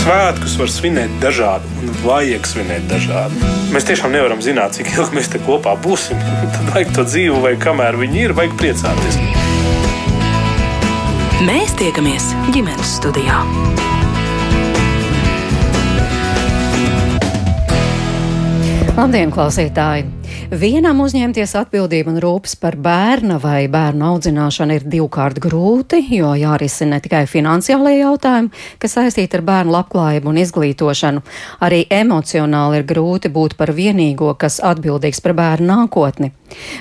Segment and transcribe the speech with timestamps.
[0.00, 3.36] Svētkus var svinēt dažādi un vajag svinēt dažādi.
[3.74, 6.16] Mēs tiešām nevaram zināt, cik ilgi mēs te kopā būsim.
[6.54, 9.18] Tad vajag to dzīvu, vai kamēr viņi ir, vajag priecāties.
[11.44, 13.42] Mēs tiekamies ģimenes studijā.
[18.96, 20.19] Labdien, klausītāji!
[20.50, 26.96] Vienam uzņemties atbildību un rūpes par bērna vai bērnu audzināšanu ir divkārt grūti, jo jārisina
[26.96, 28.50] ne tikai finansiālie jautājumi,
[28.82, 31.22] kas saistīti ar bērnu labklājību un izglītošanu,
[31.62, 36.32] arī emocionāli ir grūti būt par vienīgo, kas atbildīgs par bērnu nākotni.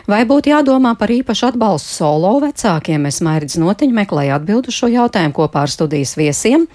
[0.09, 3.05] Vai būtu jādomā par īpašu atbalstu solo vecākiem?
[3.09, 6.66] Es mērķis notiņu meklēju atbildu šo jautājumu kopā ar studijas viesiem.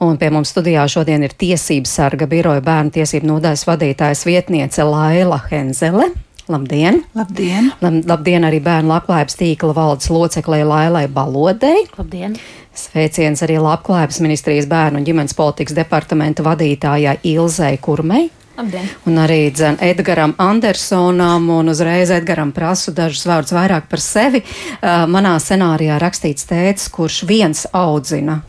[0.00, 5.42] Un pie mums studijā šodien ir Tiesības sarga biroja bērnu tiesību nodaļas vadītājas vietniece Laila
[5.50, 6.09] Henzele.
[6.50, 7.04] Labdien!
[7.14, 7.68] Labdien!
[7.78, 11.84] Lab, labdien arī bērnu labklājības tīkla valdes loceklē Lailai Balodei.
[11.94, 12.34] Labdien!
[12.74, 18.32] Sveiciens arī Labklājības ministrijas bērnu un ģimenes politikas departamenta vadītājai Ilzai Kurmei.
[18.58, 18.88] Labdien.
[19.06, 24.42] Un arī dzen, Edgaram Andersonam, un uzreiz Edgaram prasu dažus vārdus vairāk par sevi.
[24.42, 28.40] Uh, manā scenārijā rakstīts tēvs, kurš viens audzina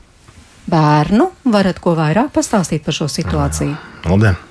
[0.73, 1.29] bērnu.
[1.53, 3.77] Varat ko vairāk pastāstīt par šo situāciju?
[4.09, 4.41] Labdien!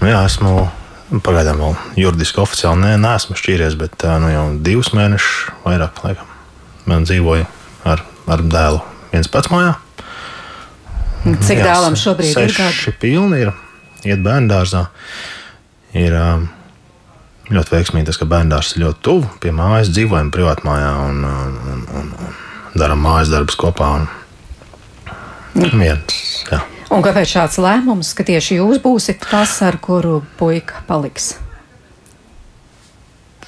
[0.00, 0.68] Nu, jā, esmu
[1.18, 6.28] pagaidām vēl juridiski oficiāli ne, neesmu šķīries, bet nu, jau divus mēnešus vairāk laikam.
[6.90, 7.48] Man dzīvoja
[7.90, 8.80] ar, ar dēlu
[9.10, 9.74] viens pats mājā.
[11.20, 12.54] Cik dēlam šobrīd ir?
[12.54, 13.52] Seši pilni ir
[14.06, 14.86] iet bērngārzā.
[15.98, 16.14] Ir
[17.50, 21.84] ļoti veiksmīgi tas, ka bērngārzs ir ļoti tuvu pie mājas, dzīvojam privātā mājā un, un,
[21.98, 23.90] un, un darām mājas darbus kopā.
[23.98, 24.08] Un,
[25.74, 26.62] viens, jā.
[26.90, 31.36] Un kāpēc šāds lēmums, ka tieši jūs būsiet tas, ar kuru puika paliks?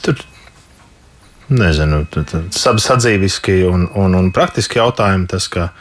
[0.03, 0.21] Tur
[1.51, 2.05] nezinu,
[2.55, 5.73] sadzīviski un, un, un praktiski jautājumi tas, ka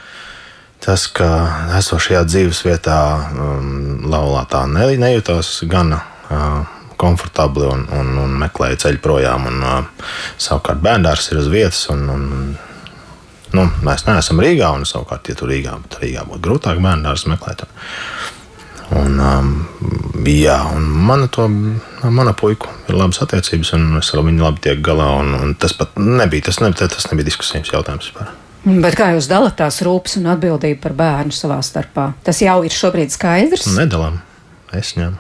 [0.81, 1.29] tas, ka
[1.77, 6.63] esošajā dzīves vietā um, laulātā ne, nejūtās gana uh,
[7.01, 9.45] komfortabli un, un, un meklēja ceļu projām.
[9.51, 10.09] Un, uh,
[10.41, 11.85] savukārt bērns ir uz vietas.
[11.93, 12.27] Un, un,
[13.57, 17.65] nu, mēs neesam Rīgā, un savukārt, ja tur Rīgā, tad Rīgā būtu grūtāk bērnu meklēt.
[18.91, 19.51] Un, um,
[20.27, 21.45] jā, un mana, to,
[22.03, 25.07] mana puika ir labas attiecības, un es ar viņu labi tiek galā.
[25.21, 28.33] Un, un tas pat nebija, tas nebija, tas nebija diskusijas jautājums vispār.
[28.61, 32.11] Bet kā jūs dalāt tās rūpes un atbildību par bērnu savā starpā?
[32.25, 33.71] Tas jau ir šobrīd skaidrs.
[33.79, 34.19] Nedalām.
[34.75, 35.17] Es ņemu.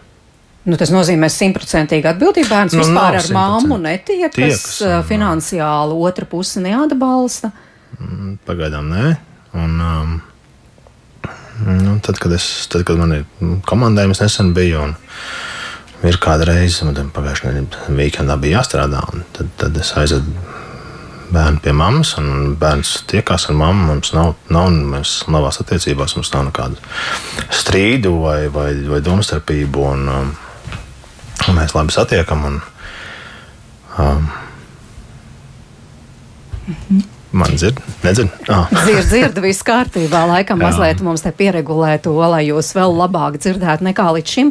[0.69, 2.49] Nu, tas nozīmē simtprocentīgi atbildību.
[2.51, 7.49] Bērns nu, vispār ar māmu netiekas, Tiekas, finansiāli otra puse neatbalsta.
[7.99, 9.15] Mm, pagaidām nē.
[9.59, 10.13] Un, um,
[11.67, 13.25] nu, tad, kad es, tad, kad man ir
[13.67, 19.03] komandējums nesen bija, un ir kāda reize, man pagājušajā nedēļā weekendā bija jāstrādā,
[19.35, 20.47] tad, tad es aizēju
[21.31, 23.87] bērnu pie mammas, un bērns tiekās ar mammu.
[23.91, 26.79] Mums nav, nav mēs labās attiecībās, mums nav nekādu
[27.61, 29.85] strīdu vai, vai, vai domstarpību.
[29.93, 30.35] Un, um,
[31.55, 32.45] mēs labi satiekam.
[32.49, 32.61] Un,
[33.97, 34.29] um,
[36.67, 37.20] -hmm.
[37.31, 38.29] Man dzird, nedzird.
[38.51, 38.67] Oh.
[38.83, 40.25] dzird, dzird, viss kārtībā.
[40.27, 40.67] Laikam Jā.
[40.67, 44.49] mazliet mums te pieregulē to, lai jūs vēl labāk dzirdētu nekā līdz šim.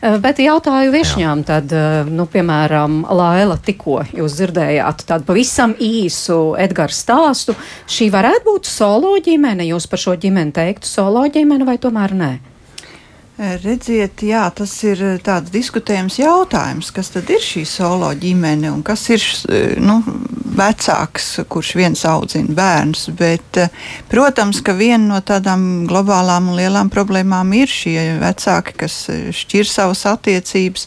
[0.00, 1.48] Eh, bet jautāju viešņām, Jā.
[1.50, 7.52] tad, eh, nu, piemēram, Laila, tikko jūs dzirdējāt tādu pavisam īsu Edgara stāstu.
[7.84, 12.32] Šī varētu būt solo ģimene, jūs par šo ģimeni teiktu solo ģimene vai tomēr nē?
[13.38, 19.06] Redziet, jā, tas ir tāds diskutējams jautājums, kas tad ir šī solo ģimene un kas
[19.14, 19.24] ir
[19.80, 20.02] nu,
[20.52, 23.06] vecāks, kurš viens audzina bērns.
[23.16, 23.56] Bet,
[24.12, 28.98] protams, ka viena no tādām globālām un lielām problēmām ir šie vecāki, kas
[29.40, 30.86] šķir savas attiecības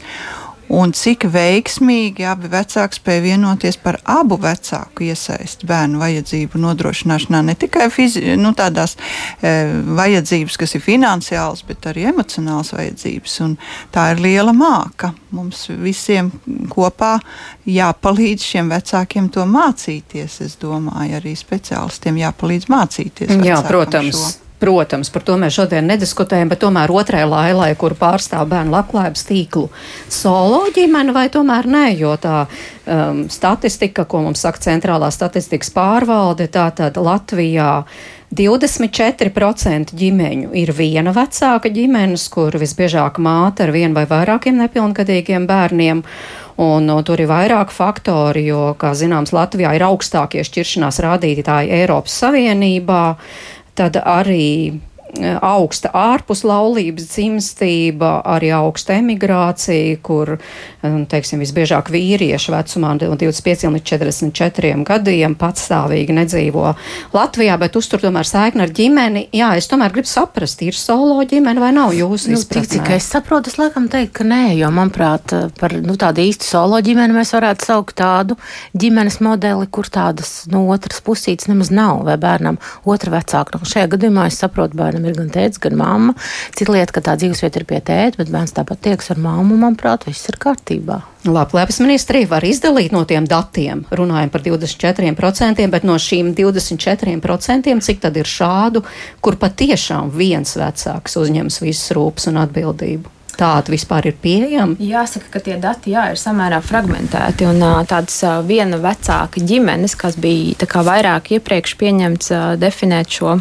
[0.76, 7.42] un cik veiksmīgi abi vecāki spēja vienoties par abu vecāku iesaisti bērnu vajadzību nodrošināšanā.
[7.48, 9.54] Ne tikai fizi, nu, tādās e,
[9.98, 13.38] vajadzības, kas ir finansiālas, bet arī emocionālas vajadzības.
[13.46, 13.58] Un
[13.96, 15.14] tā ir liela māka.
[15.36, 16.32] Mums visiem
[16.72, 17.18] kopā
[17.70, 20.42] jāpalīdz šiem vecākiem to mācīties.
[20.46, 23.38] Es domāju, arī speciālistiem jāpalīdz mācīties.
[23.46, 24.16] Jā, protams.
[24.16, 24.45] Šo.
[24.66, 29.68] Protams, par to mēs šodien nediskutējam, bet tomēr otrai lailai, kur pārstāv bērnu labklājības tīklu,
[30.10, 36.48] solo ģimene vai tomēr nē, jo tā um, statistika, ko mums saka centrālā statistikas pārvalde,
[36.50, 37.84] tā tad Latvijā
[38.34, 46.02] 24% ģimeņu ir viena vecāka ģimenes, kur visbiežāk māte ar vienu vai vairākiem nepilngadīgiem bērniem.
[46.56, 52.16] Un, un tur ir vairāk faktori, jo, kā zināms, Latvijā ir augstākie šķiršanās rādītāji Eiropas
[52.24, 53.02] Savienībā.
[53.12, 54.46] Uh, tad arī
[55.42, 60.36] augsta ārpus laulības dzimstība, arī augsta emigrācija, kur,
[60.84, 66.74] teiksim, visbiežāk vīrieši vecumā no 25 līdz 44 gadiem patstāvīgi nedzīvo
[67.16, 69.28] Latvijā, bet uztur tomēr saikni ar ģimeni.
[69.36, 73.08] Jā, es tomēr gribu saprast, ir solo ģimene vai nav jūsu nu, cik, cik es
[73.16, 77.34] saprotu, es laikam teiktu, ka nē, jo manuprāt, par nu, tādu īstu solo ģimeni mēs
[77.38, 78.40] varētu saukt tādu
[78.76, 83.60] ģimenes modeli, kur tādas no nu, otras pusītes nemaz nav, vai bērnam otra vecāka.
[83.60, 86.16] Nu, šajā gadījumā es saprotu, bērnam ir gan tēvs, gan mamma.
[86.56, 90.08] Cita lieta, ka tā dzīvesvieta ir pie tēta, bet bērns tāpat tieks ar mammu, manuprāt,
[90.10, 91.02] viss ir kārtībā.
[91.26, 98.04] Labklājības ministrija var izdalīt no tiem datiem, runājam par 24%, bet no šīm 24%, cik
[98.04, 98.86] tad ir šādu,
[99.26, 103.16] kur patiešām viens vecāks uzņems visas rūpes un atbildību?
[103.36, 104.78] Tāda vispār ir pieejama?
[104.80, 107.48] Jāsaka, ka tie dati jā, ir samērā fragmentēti.
[107.50, 107.60] Un
[107.90, 112.32] tādas viena vecāka ģimenes, kas bija vairāk iepriekš pieņemts
[112.62, 113.36] definēt šo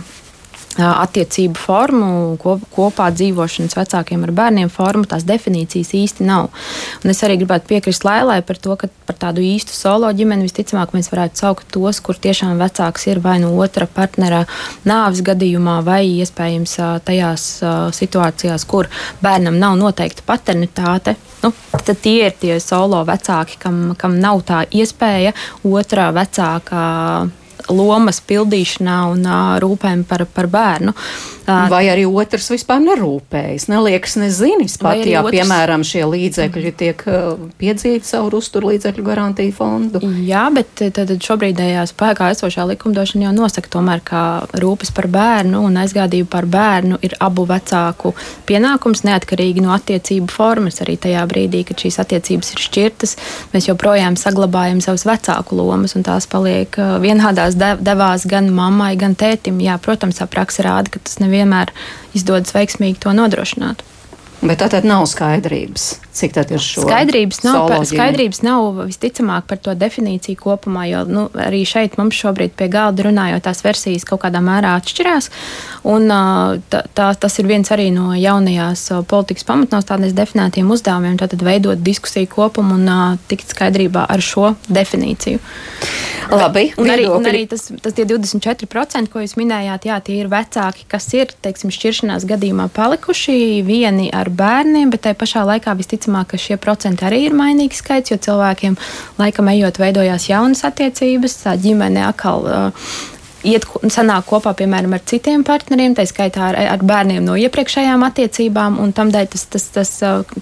[0.80, 2.08] attiecību formu,
[2.42, 6.50] kop, kopā dzīvošanas vecākiem ar bērniem formu, tās definīcijas īsti nav.
[7.04, 10.94] Un es arī gribētu piekrist Lailai par to, ka par tādu īstu solo ģimeni visticamāk
[10.96, 14.44] mēs varētu saukt tos, kur tiešām vecāks ir vai no otra partnera
[14.88, 17.46] nāves gadījumā, vai iespējams tajās
[17.94, 18.90] situācijās, kur
[19.22, 21.16] bērnam nav noteikta paternitāte.
[21.44, 25.34] Nu, tad tie ir tie solo vecāki, kam, kam nav tā iespēja
[25.68, 26.84] otrā vecākā
[27.72, 29.30] lomas pildīšanā un
[29.62, 30.94] rūpēm par, par bērnu.
[31.44, 35.34] Vai arī otrs vispār nerūpējas, neliekas nezinis pat, ja, otrs...
[35.36, 40.00] piemēram, šie līdzekļi tiek uh, piedzīti caur uztur līdzekļu garantiju fondu.
[40.24, 44.22] Jā, bet tad šobrīdējā spēkā esošā likumdošana jau nosaka tomēr, ka
[44.56, 48.14] rūpes par bērnu un aizgādību par bērnu ir abu vecāku
[48.48, 50.80] pienākums neatkarīgi no attiecību formas.
[50.80, 53.16] Arī tajā brīdī, kad šīs attiecības ir šķirtas,
[53.52, 59.16] mēs joprojām saglabājam savus vecāku lomas un tās paliek vienādās tās devās gan mammai, gan
[59.18, 59.60] tētim.
[59.64, 61.72] Jā, protams, tā praksa rāda, ka tas nevienmēr
[62.16, 63.84] izdodas veiksmīgi to nodrošināt.
[64.44, 67.60] Bet tā tad nav skaidrības, cik tad ir šo skaidrības nav.
[67.68, 72.68] Par, skaidrības nav visticamāk par to definīciju kopumā, jo nu, arī šeit mums šobrīd pie
[72.72, 75.30] galda runājot, tās versijas kaut kādā mērā atšķirās.
[75.90, 76.08] Un,
[76.70, 82.30] tā, tā, tas ir viens arī no jaunajās politikas pamatnostādnēs definētiem uzdevumiem, tātad veidot diskusiju
[82.30, 85.42] kopumu un tikt skaidrībā ar šo definīciju.
[86.32, 90.86] Labi, un arī, un arī tas, tas 24%, ko jūs minējāt, jā, tie ir vecāki,
[90.90, 96.38] kas ir teiksim, šķiršanās gadījumā palikuši vieni ar bērniem, bet tajā pašā laikā visticamāk, ka
[96.40, 98.76] šie procenti arī ir mainīgs skaits, jo cilvēkiem
[99.18, 102.44] laikam ejot veidojās jaunas attiecības, tā ģimene atkal.
[102.44, 102.88] Uh,
[103.44, 108.78] iet sanāk kopā, piemēram, ar citiem partneriem, tā skaitā ar, ar bērniem no iepriekšējām attiecībām,
[108.82, 109.92] un tam dēļ tas, tas, tas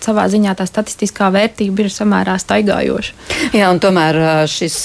[0.02, 3.14] savā ziņā tā statistiskā vērtība ir samērā staigājoša.
[3.56, 4.20] Jā, un tomēr
[4.50, 4.78] šis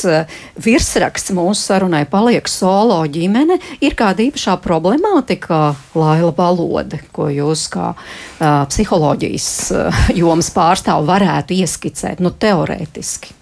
[0.64, 3.60] virsraksts mūsu sarunai paliek solo ģimene.
[3.86, 11.58] Ir kāda īpašā problemātika, Laila Balode, ko jūs kā uh, psiholoģijas uh, jomas pārstāv varētu
[11.62, 13.37] ieskicēt, nu, teorētiski?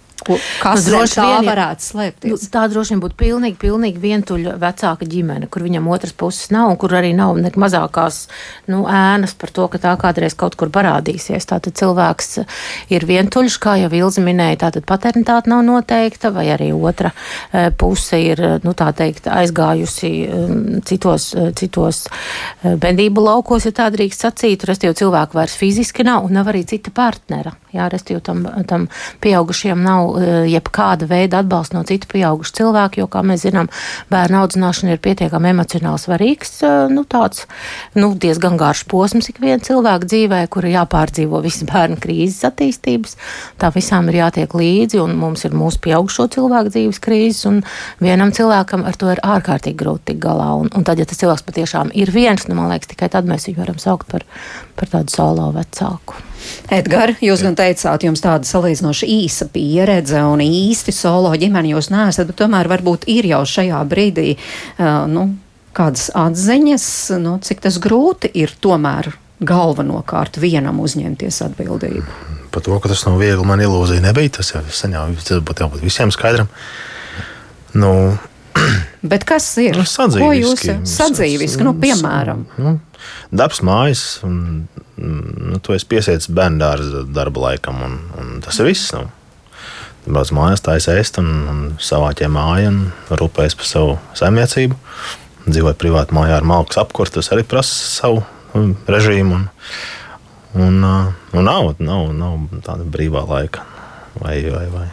[0.62, 2.32] Kas nu, droši vien varētu slēpties?
[2.32, 6.72] Nu, tā droši vien būtu pilnīgi, pilnīgi vientuļa vecāka ģimene, kur viņam otras puses nav
[6.72, 8.24] un kur arī nav ne mazākās
[8.72, 11.46] nu, ēnas par to, ka tā kādreiz kaut kur parādīsies.
[11.46, 12.40] Tātad cilvēks
[12.94, 18.20] ir vientuļš, kā jau Ilza minēja, tātad paternitāte nav noteikta, vai arī otra e, puse
[18.20, 24.26] ir, nu, tā teikt, aizgājusi um, citos, e, citos e, bendību laukos, ja tā drīkst
[24.26, 27.54] sacīt, restīvi cilvēku vairs fiziski nav un nav arī cita partnera.
[27.76, 28.88] Jā, restīvi tam, tam
[29.24, 33.68] pieaugušiem nav Eh, jebkāda veida atbalsts no citu pieaugušu cilvēku, jo, kā mēs zinām,
[34.12, 37.44] bērnu audzināšana ir pietiekami emocionāli svarīgs, eh, nu, tāds,
[37.94, 43.16] nu, diezgan garš posms ik viena cilvēka dzīvē, kura jāpārdzīvo visas bērnu krīzes attīstības.
[43.60, 47.62] Tā visām ir jātiek līdzi, un mums ir mūsu pieaugušo cilvēku dzīves krīzes, un
[48.00, 50.52] vienam cilvēkam ar to ir ārkārtīgi grūti tikt galā.
[50.62, 53.50] Un, un tad, ja tas cilvēks patiešām ir viens, nu, man liekas, tikai tad mēs
[53.50, 54.24] viņu varam saukt par,
[54.78, 56.22] par tādu solo vecāku.
[56.72, 62.30] Edgars, jūs gan teicāt, jums tāda salīdzinoši īsa pieredze un īsti solo ģimeni jūs neesat,
[62.30, 65.28] bet tomēr varbūt ir jau šajā brīdī uh, nu,
[65.76, 66.88] kādas atziņas,
[67.22, 69.12] nu, cik tas grūti ir tomēr
[69.44, 72.06] galvenokārt vienam uzņemties atbildību.
[72.52, 74.38] Par to, ka tas nav viegli, man ilūzija nebija.
[74.38, 76.48] Tas jau sen jau būtu jābūt visiem skaidram.
[77.76, 78.16] Nu,
[79.10, 79.76] Bet kas ir?
[79.78, 79.84] Nu,
[80.16, 82.46] Ko jūs sadzīviski, nu, piemēram?
[82.60, 82.76] Nu,
[83.34, 88.70] darbs mājas, un nu, tu esi piesietis bērnu dārza darba laikam, un, un tas ir
[88.70, 88.92] viss.
[88.96, 89.06] Nu.
[90.06, 92.80] Brauc mājās, tā es ēstu un, un savāķē māju un
[93.18, 94.78] rūpējas par savu saimniecību.
[95.46, 98.22] Dzīvoju privāti mājā ar malku apkursu, tas arī prasa savu
[98.54, 99.40] um, režīmu.
[99.40, 99.48] Un,
[100.62, 100.84] un,
[101.34, 103.66] un nav, nav, nav tāda brīvā laika.
[104.22, 104.86] Vai, vai, vai.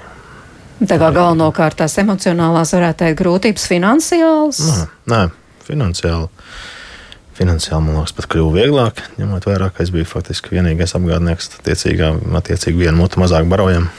[0.90, 4.62] Tā kā galvenokārt tās emocionālās varētu teikt grūtības finansiāls?
[4.68, 5.22] Nē, nē
[5.63, 6.30] finansiāli
[7.38, 12.12] finansiāli man liekas, pat kļuva vieglāk, ņemot vērā, ka es biju faktiski vienīgais apgādnieks, attiecīgi,
[12.40, 13.90] attiecīgi vienu mutu mazāk barojam.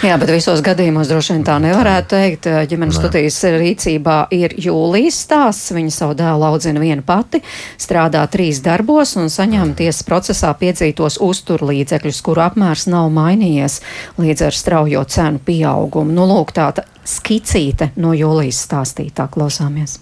[0.00, 2.46] Jā, bet visos gadījumos droši vien tā nevarētu teikt.
[2.70, 3.00] Ģimenes Nē.
[3.02, 5.74] studijas rīcībā ir jūlijas stāsts.
[5.76, 7.42] Viņa savu dēlu audzina viena pati,
[7.76, 13.76] strādā trīs darbos un saņem tiesas procesā piedzītos uzturlīdzekļus, kuru apmērs nav mainījies
[14.16, 16.16] līdz ar straujo cenu pieaugumu.
[16.16, 19.98] Nu, lūk, tāda skicīte no jūlijas stāstītā klausāmies.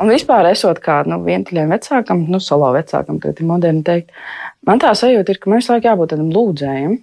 [0.00, 4.16] Un vispār, esot kā nu, vientuļiem vecākam, nu, solo vecākam, tad ir moderni teikt,
[4.64, 6.98] man tā sajūta ir, ka mums laikam jābūt tādam lūdzējam,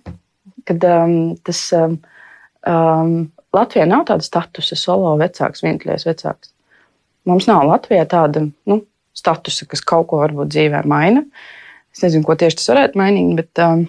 [0.68, 1.16] kad um,
[1.46, 1.98] tas um,
[2.70, 3.16] um,
[3.54, 6.54] Latvijā nav tāda statusa solo vecāks, vientuļais vecāks.
[7.30, 8.80] Mums nav Latvijā tāda nu,
[9.18, 11.24] statusa, kas kaut ko varbūt dzīvē maina.
[11.94, 13.86] Es nezinu, ko tieši tas varētu mainīt, bet, um,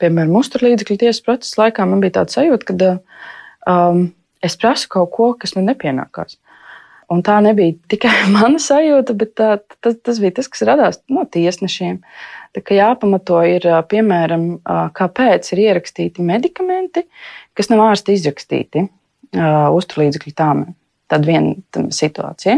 [0.00, 2.90] piemēram, uzturlīdzekļu tiesas procesa laikā man bija tāds sajūta, ka
[3.72, 4.02] um,
[4.44, 6.36] es prasu kaut ko, kas man nepienākās.
[7.12, 11.24] Un tā nebija tikai mana sajūta, bet tā, tas, tas bija tas, kas radās no
[11.24, 12.00] tiesnešiem.
[12.56, 14.46] Tā kā jāpamato ir, piemēram,
[14.96, 17.02] kāpēc ir ierakstīti medikamenti,
[17.56, 18.86] kas nav ārsta izrakstīti
[19.36, 20.72] uzturlīdzekļu tāmēm.
[21.06, 21.52] Tad viena
[21.94, 22.56] situācija.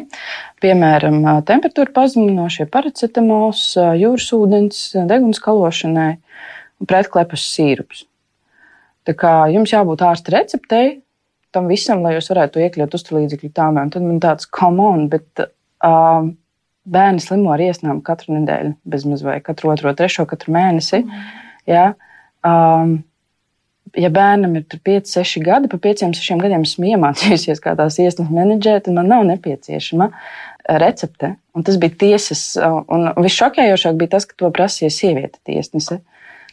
[0.62, 3.64] Piemēram, temperatūra pazeminošie paracetamols,
[4.00, 4.78] jūras ūdens,
[5.10, 8.06] deguns kalošanai un pretklepus sīrups.
[9.04, 11.00] Tā kā jums jābūt ārsta receptei,
[11.52, 13.84] tam visam, lai jūs varētu iekļaut uzturlīdzekļu tāmē.
[13.92, 16.28] Tad man tāds komon, bet uh,
[16.92, 21.02] bērni slimo ar iesnām katru nedēļu, bezmaz vai katru otro, trešo, katru mēnesi.
[21.04, 21.28] Mm.
[21.68, 21.84] Ja?
[22.46, 22.98] Um,
[23.96, 28.30] ja bērnam ir 5, 6 gadi, pa 5, 6 gadiem esmu iemācījusies, kā tās iesnas
[28.32, 30.10] menedžēt, tad man nav nepieciešama
[30.82, 31.34] recepte.
[31.56, 36.02] Un tas bija tiesas, un visšokējošāk bija tas, ka to prasīja sieviete tiesnese.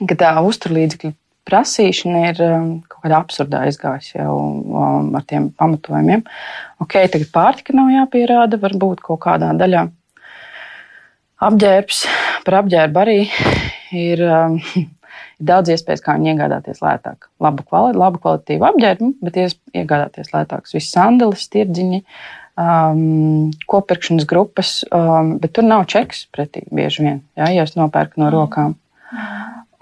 [0.08, 1.14] Ka tā uzturlīdzekļu
[1.46, 6.24] prasīšana ir um, kaut kāda absurda aizgājusi jau um, ar tiem pamatojumiem.
[6.82, 9.86] Ok, tagad pārtika nav jāpierāda, varbūt kaut kādā daļā.
[11.44, 12.06] Apģērbs
[12.46, 13.18] par apģērbu arī
[13.96, 14.56] ir, um,
[15.40, 17.28] ir daudz iespējas, kā viņu iegādāties lētāk.
[17.44, 20.78] Labu, kvali, labu kvalitatīvu apģērbu, bet iegādāties lētākus.
[20.78, 22.00] Visi sandālis, tirdziņi,
[22.62, 28.24] um, kopirkšanas grupas, um, bet tur nav čeks pretī bieži vien, jā, ja es nopērku
[28.24, 28.78] no rokām.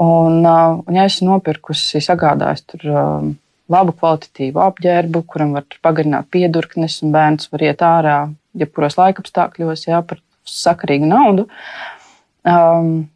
[0.02, 3.32] Un, uh, un ja esmu nopirkusi, sagādājis tur um,
[3.72, 8.20] labu kvalitatīvu apģērbu, kuram var pagarināt piedurknes, un bērns var iet ārā,
[8.58, 10.20] jebkuros laikapstākļos, jā, par
[10.50, 11.48] sakarīgu naudu.
[12.44, 13.10] Um,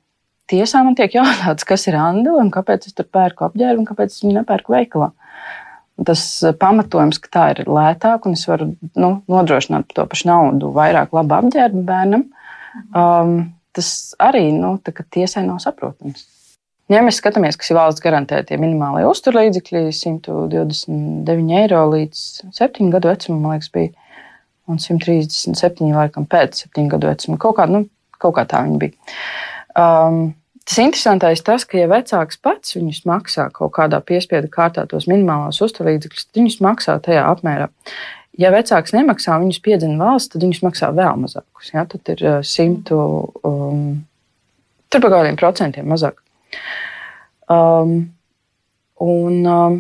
[0.52, 4.14] tiesā man tiek jautāts, kas ir andele un kāpēc es tur pērku apģērbu un kāpēc
[4.14, 5.12] es viņu nepērku veikalā.
[6.08, 6.24] Tas
[6.62, 11.16] pamatojums, ka tā ir lētāk un es varu nu, nodrošināt par to pašu naudu vairāk
[11.18, 12.28] labu apģērbu bērnam,
[12.94, 13.38] um,
[13.74, 13.92] tas
[14.22, 16.28] arī nu, tiesai nav saprotams.
[16.88, 22.22] Ja mēs skatāmies, kas ir valsts garantētie minimālie uzturlīdzekļi, 129 eiro līdz
[22.56, 23.92] 7 gadu vecumam, man liekas, bija,
[24.68, 27.40] un 137 laikam pēc 7 gadu vecuma.
[27.42, 27.86] Kaut kā, nu,
[28.22, 29.16] kaut kā tā viņi bija.
[29.78, 30.36] Um,
[30.68, 35.62] tas interesantais tas, ka, ja vecāks pats viņus maksā kaut kādā piespiedu kārtā tos minimālos
[35.64, 37.70] uzturlīdzekļus, tad viņus maksā tajā apmērā.
[38.38, 41.72] Ja vecāks nemaksā, viņus piedzina valsts, tad viņus maksā vēl mazākus.
[41.74, 41.88] Ja?
[41.90, 43.00] Tad ir uh, simtu,
[43.48, 43.88] um,
[44.94, 46.20] tur par kādiem procentiem mazāk.
[47.50, 47.96] Um,
[49.02, 49.80] un, um,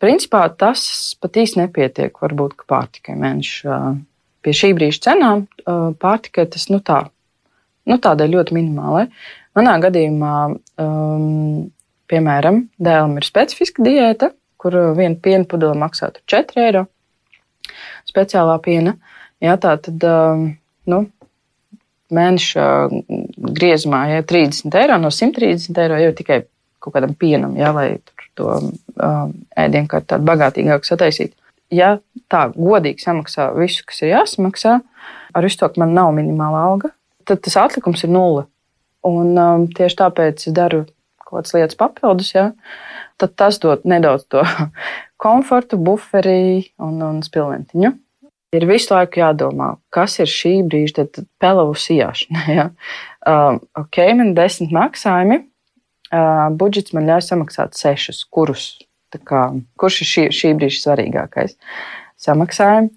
[0.00, 0.86] principā tas
[1.20, 3.76] pat īsti nepietiek, varbūt, ka pārtikai mēneša.
[3.76, 3.98] Uh,
[4.44, 7.02] pie šī brīža cenām uh, pārtikai tas nu tā,
[7.90, 9.06] nu tādai ļoti minimālai.
[9.58, 10.34] Manā gadījumā,
[10.82, 11.70] um,
[12.10, 14.30] piemēram, dēlam ir specifiska diēta,
[14.60, 16.84] kur viena piena pudele maksā 4 eiro.
[18.08, 18.96] Speciālā piena.
[19.40, 20.46] Jā, tā tad um,
[20.90, 21.00] nu,
[22.14, 22.64] mēneša
[23.56, 26.42] griezumā ja 30 eiro no 130 eiro jau tikai
[26.80, 28.00] kaut kādam pienam, ja, lai
[28.38, 31.36] to um, ēdienu kā tādu bagātīgāku sataisītu.
[31.74, 31.98] Ja
[32.32, 34.78] tā godīgi samaksā visu, kas ir jāsamaksā,
[35.34, 36.90] ar visu to, ka man nav minimāla alga,
[37.28, 38.46] tad tas atlikums ir nulle.
[39.06, 40.84] Un um, tieši tāpēc es daru
[41.22, 42.50] kaut kādas lietas papildus, ja,
[43.22, 44.42] tad tas dod nedaudz to
[45.24, 47.94] komfortu, buferi un, un spilventiņu
[48.56, 51.06] ir visu laiku jādomā, kas ir šī brīža
[51.42, 52.44] pelavu sijāšana.
[52.58, 52.68] Ja?
[53.20, 55.42] Uh, ok, man ir desmit maksājumi,
[56.08, 58.24] uh, budžets man ļauj samaksāt sešus.
[58.32, 58.72] Kurus?
[59.26, 59.44] Kā,
[59.80, 61.56] kurš ir šī, šī brīža svarīgākais?
[62.20, 62.90] Samaksājumi.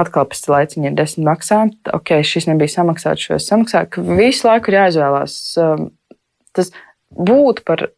[0.00, 1.76] Atkal pēc laiciņa ir desmit maksājumi.
[1.96, 4.06] Ok, šis nebija samaksāts, šo es samaksāju.
[4.18, 5.36] Visu laiku ir jāizvēlās.
[5.60, 5.90] Um,
[6.56, 6.72] tas
[7.10, 7.90] būt par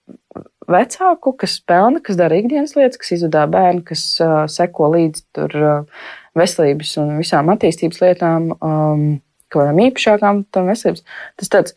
[0.73, 5.57] vecāku, kas pelna, kas dara ikdienas lietas, kas izvadā bērnu, kas uh, seko līdzi tur.
[5.62, 9.07] Uh, veselības un visām attīstības lietām, um,
[9.52, 11.05] kaut kādām īpašākām tam veselības.
[11.41, 11.76] Tas tāds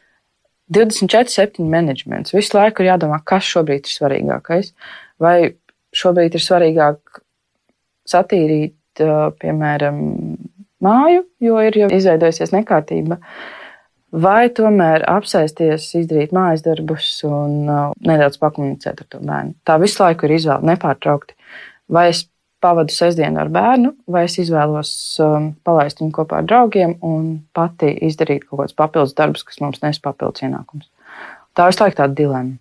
[0.75, 2.34] 24-7 menedžments.
[2.36, 4.72] Visu laiku ir jādomā, kas šobrīd ir svarīgākais.
[5.22, 5.38] Vai
[5.96, 7.22] šobrīd ir svarīgāk
[8.10, 9.04] satīrīt,
[9.42, 10.00] piemēram,
[10.86, 13.20] māju, jo ir jau izveidojusies nekārtība.
[14.25, 19.58] Vai tomēr apsēsties, izdarīt mājas darbus un nedaudz pakomunicēt ar to bērnu.
[19.68, 21.36] Tā visu laiku ir izvēle nepārtraukti.
[21.92, 22.24] Vai es
[22.64, 27.92] pavadu sestdienu ar bērnu, vai es izvēlos um, palaist viņu kopā ar draugiem un pati
[28.08, 30.88] izdarīt kaut kādus papildus darbus, kas mums nes papildus ienākumus.
[31.56, 32.58] Tā visu laiku tāda dilemma.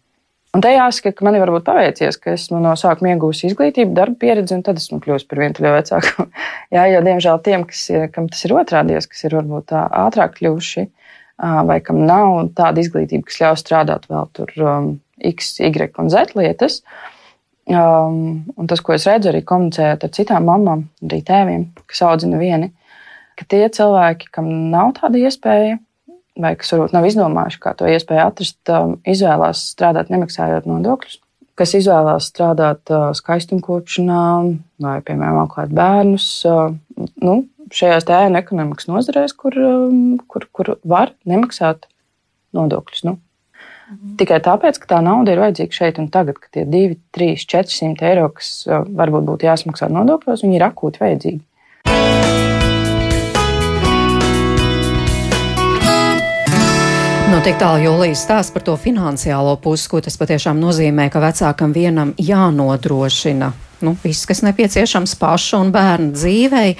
[0.55, 4.21] Un te jāsaka, ka man ir varbūt paveicies, ka esmu no sākuma iegūsi izglītību, darba
[4.23, 6.27] pieredzi, un tad esmu kļuvusi par vientuļo vecāku.
[6.75, 7.81] Jā, jo, diemžēl, tiem, kas
[8.15, 10.85] kam tas ir otrādies, kas ir varbūt tā ātrāk kļuvuši,
[11.67, 14.89] vai kam nav tāda izglītība, kas ļauj strādāt vēl tur um,
[15.35, 16.79] X, Y un Z lietas.
[17.65, 22.39] Um, un tas, ko es redzu arī komunicējot ar citām mamām, arī tēviem, kas audzina
[22.39, 22.69] vieni,
[23.41, 25.79] ka tie cilvēki, kam nav tāda iespēja,
[26.41, 31.19] vai kas varbūt nav izdomājuši, kā to iespēju atrast, um, izvēlās strādāt nemaksājot nodokļus,
[31.59, 34.23] kas izvēlās strādāt uh, skaistumkopšanā
[34.83, 36.29] vai, piemēram, auklēt bērnus.
[36.49, 36.75] Uh,
[37.23, 37.37] nu,
[37.75, 41.89] šajās ēnu ekonomikas nozarēs, kur, um, kur, kur var nemaksāt
[42.57, 43.07] nodokļus.
[43.07, 43.19] Nu.
[43.93, 44.15] Mhm.
[44.21, 48.11] Tikai tāpēc, ka tā nauda ir vajadzīga šeit un tagad, kad tie 2, 3, 400
[48.11, 52.24] eiro, kas uh, varbūt būtu jāsmaksā nodokļos, viņi ir akūti vajadzīgi.
[57.25, 61.73] Nu, tik tālu Jūlijas stāsts par to finansiālo pusi, ko tas patiešām nozīmē, ka vecākam
[61.73, 63.53] vienam jānodrošina
[63.85, 66.75] nu, viss, kas nepieciešams pašu un bērnu dzīvei.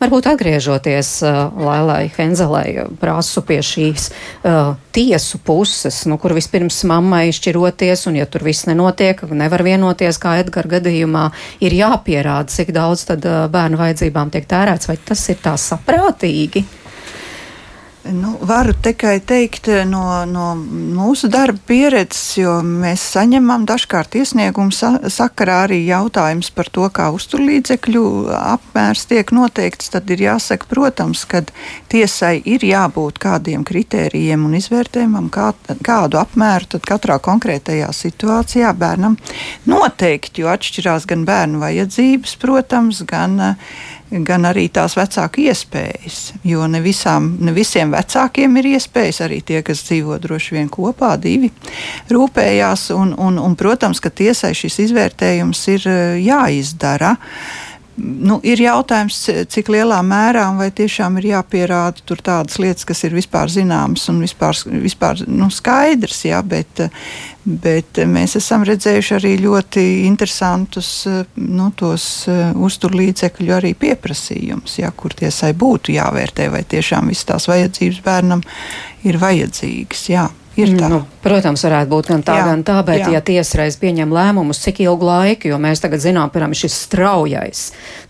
[0.00, 7.30] Varbūt atgriežoties uh, Lailai Henzelei, prasu pie šīs uh, tiesu puses, nu, kur vispirms mammai
[7.36, 11.28] šķiroties, un ja tur viss nenotiek, nevar vienoties, kā Edgara gadījumā,
[11.64, 16.79] ir jāpierāda, cik daudz tad uh, bērnu vajadzībām tiek tērēts, vai tas ir tā saprātīgi?
[18.02, 24.72] Nu, varu tikai teikt eh, no, no mūsu darba pieredzes, jo mēs saņemam dažkārt iesniegumu
[24.72, 28.04] sa sakarā arī jautājums par to, kā uzturlīdzekļu
[28.38, 29.92] apmērs tiek noteikts.
[29.92, 31.42] Tad ir jāsaka, protams, ka
[31.92, 35.52] tiesai ir jābūt kādiem kritērijiem un izvērtējumam, kā,
[35.84, 39.20] kādu apmēru tad katrā konkrētajā situācijā bērnam
[39.68, 43.72] noteikt, jo atšķirās gan bērnu vajadzības, protams, gan uh,
[44.10, 46.18] gan arī tās vecāku iespējas.
[46.46, 51.14] Jo ne, visām, ne visiem vecākiem ir iespējas, arī tie, kas dzīvo droši vien kopā,
[51.20, 51.52] divi
[52.10, 52.90] rūpējās.
[52.96, 57.16] Un, un, un, protams, ka tiesai šis izvērtējums ir eh, jāizdara.
[57.16, 57.69] Uh,
[58.00, 59.18] nu, ir jautājums,
[59.52, 64.20] cik lielā mērā vai tiešām ir jāpierāda tur tādas lietas, kas ir vispār zināmas un
[64.24, 66.22] vispār, vispār nu, skaidrs.
[66.28, 66.82] Jā, bet,
[67.44, 70.90] bet mēs esam redzējuši arī ļoti interesantus
[71.36, 78.04] nu, tos uzturlīdzekļu arī pieprasījumus, jā, kur tiesai būtu jāvērtē, vai tiešām visas tās vajadzības
[78.06, 78.44] bērnam
[79.06, 80.06] ir vajadzīgas.
[80.12, 80.28] Jā.
[80.58, 80.88] Ir tā.
[80.90, 83.12] Nu, protams, varētu būt gan tā, jā, gan tā, bet jā.
[83.14, 87.60] ja tiesreiz pieņem lēmumus, cik ilgu laiku, jo mēs tagad zinām, piemēram, šis straujais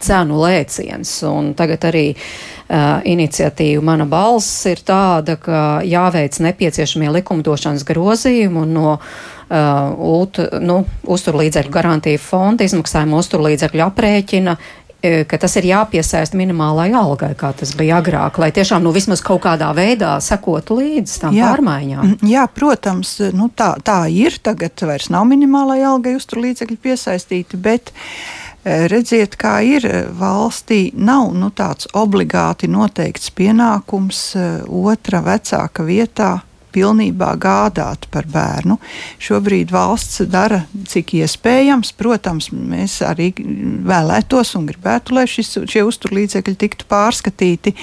[0.00, 7.84] cenu lēciens, un tagad arī uh, iniciatīva Mana balss ir tāda, ka jāveic nepieciešamie likumdošanas
[7.88, 10.80] grozījumi un no uh, ult, nu,
[11.12, 14.56] uzturlīdzekļu garantija fonda izmaksājuma uzturlīdzekļu aprēķina
[15.00, 19.42] ka tas ir jāpiesaist minimālai algai, kā tas bija agrāk, lai tiešām nu, vismaz kaut
[19.46, 22.18] kādā veidā sekotu līdzi tam jā, pārmaiņām.
[22.28, 24.36] Jā, protams, nu, tā, tā ir.
[24.44, 31.48] Tagad vairs nav minimālai algai uzturlīdzekļi piesaistīti, bet e, redziet, kā ir valstī, nav nu,
[31.56, 36.36] tāds obligāti noteikts pienākums e, otra vecāka vietā
[36.74, 38.78] pilnībā gādāt par bērnu.
[39.22, 41.92] Šobrīd valsts dara, cik iespējams.
[41.98, 43.30] Protams, mēs arī
[43.86, 47.74] vēlētos un gribētu, lai šis, šie uzturlīdzekļi tiktu pārskatīti,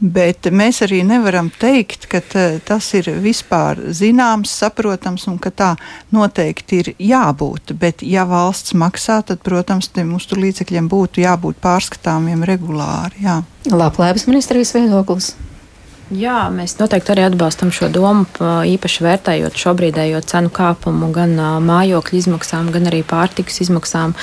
[0.00, 2.22] bet mēs arī nevaram teikt, ka
[2.68, 5.72] tas ir vispār zināms, saprotams un ka tā
[6.14, 7.74] noteikti ir jābūt.
[7.78, 13.24] Bet, ja valsts maksā, tad, protams, tiem uzturlīdzekļiem būtu jābūt pārskatāmiem regulāri.
[13.26, 13.40] Jā.
[13.68, 15.34] Labklājības ministrijas viedoklis.
[16.08, 21.34] Jā, mēs noteikti arī atbalstam šo domu, īpaši vērtējot šobrīdējo cenu kāpumu gan
[21.66, 24.14] mājokļu izmaksām, gan arī pārtikas izmaksām,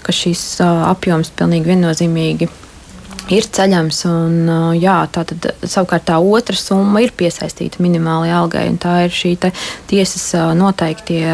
[0.00, 2.48] ka šīs apjoms pilnīgi viennozīmīgi
[3.36, 4.00] ir ceļams.
[4.08, 4.40] Un,
[4.80, 9.36] jā, tā tad savukārt tā otra summa ir piesaistīta minimālajai algai, tā ir šī
[9.92, 11.26] tiesas noteiktie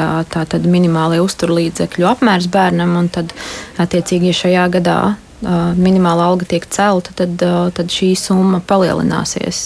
[0.67, 3.35] minimālie uzturlīdzekļu apmērs bērnam, tad
[3.79, 5.01] attiecīgi šajā gadā
[5.41, 7.41] minimāla alga tiek celta, tad,
[7.77, 9.65] tad šī summa palielināsies.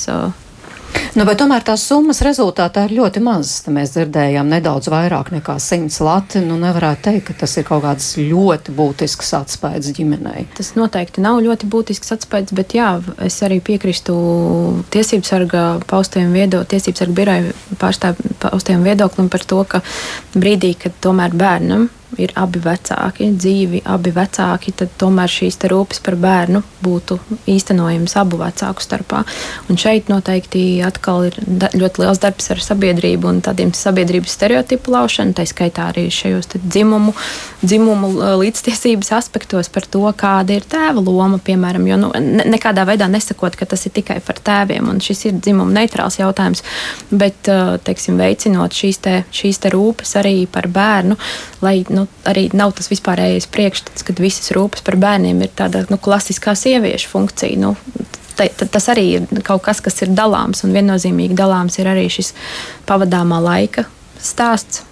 [1.15, 3.69] Nu, tomēr tās summas rezultātā ir ļoti mazas.
[3.71, 6.43] Mēs dzirdējām nedaudz vairāk nekā 100 lati.
[6.43, 10.47] Nu, nevarētu teikt, ka tas ir kaut kāds ļoti būtisks atspējas ģimenei.
[10.59, 12.89] Tas noteikti nav ļoti būtisks atspējas, bet jā,
[13.23, 14.15] es arī piekrīstu
[14.95, 19.85] tiesību sarga paustajiem viedoklim, tiesību sarga biroja pārstāvju paustajiem viedoklim par to, ka
[20.35, 26.17] brīdī, kad tomēr bērnam ir abi vecāki, dzīvi abi vecāki, tad tomēr šīs rūpes par
[26.21, 27.19] bērnu būtu
[27.51, 29.23] īstenojamas abu vecāku starpā.
[29.71, 31.39] Un šeit noteikti atkal ir
[31.75, 37.15] ļoti liels darbs ar sabiedrību un tādiem sabiedrības stereotipu laušanu, tā skaitā arī šajos dzimumu,
[37.65, 43.09] dzimumu līdztiesības aspektos par to, kāda ir tēva loma, piemēram, jo nu, ne, nekādā veidā
[43.11, 46.65] nesakot, ka tas ir tikai par tēviem, un šis ir dzimuma neitrāls jautājums,
[47.11, 47.51] bet,
[47.87, 51.17] teiksim, veicinot šīs te, šīs te rūpes arī par bērnu,
[51.65, 55.99] lai nu, arī nav tas vispārējais priekšstats, ka visas rūpes par bērniem ir tāda nu,
[56.01, 57.59] klasiskā sieviešu funkcija.
[57.61, 57.75] Nu,
[58.39, 62.35] te, tas arī ir kaut kas, kas ir dalāms, un viennozīmīgi dalāms ir arī šis
[62.89, 63.87] pavadāmā laika
[64.21, 64.85] stāsts.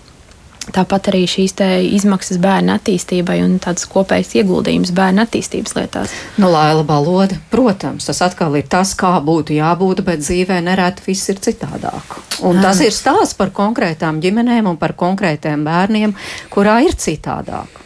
[0.71, 1.57] Tāpat arī šīs
[1.97, 6.15] izmaksas bērnu attīstībai un tāds kopējs ieguldījums bērnu attīstības lietās.
[6.39, 11.33] Nu, Laila Balode, protams, tas atkal ir tas, kā būtu jābūt, bet dzīvē nereti viss
[11.35, 12.19] ir citādāk.
[12.47, 16.15] Un tas ir stāsts par konkrētām ģimenēm un par konkrētiem bērniem,
[16.55, 17.83] kurā ir citādāk.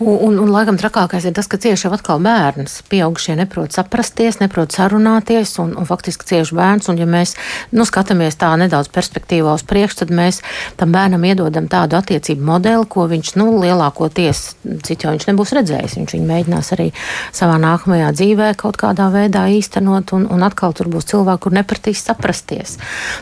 [0.00, 2.78] Un, un, un laikam trakākais ir tas, ka cieši jau atkal bērns.
[2.88, 6.88] Pieaugušie neprot saprasties, neprot sarunāties, un, un faktiski cieši bērns.
[6.88, 7.34] Un, ja mēs
[7.76, 10.38] nu, skatāmies tā nedaudz perspektīvā uz priekšu, tad mēs
[10.80, 14.40] tam bērnam iedodam tādu attiecību modeli, ko viņš nu, lielākoties
[14.88, 15.98] citu jau viņš nebūs redzējis.
[16.00, 16.88] Viņš viņu mēģinās arī
[17.36, 22.06] savā nākamajā dzīvē kaut kādā veidā īstenot, un, un atkal tur būs cilvēki, kur nepratīs
[22.08, 22.78] saprasties.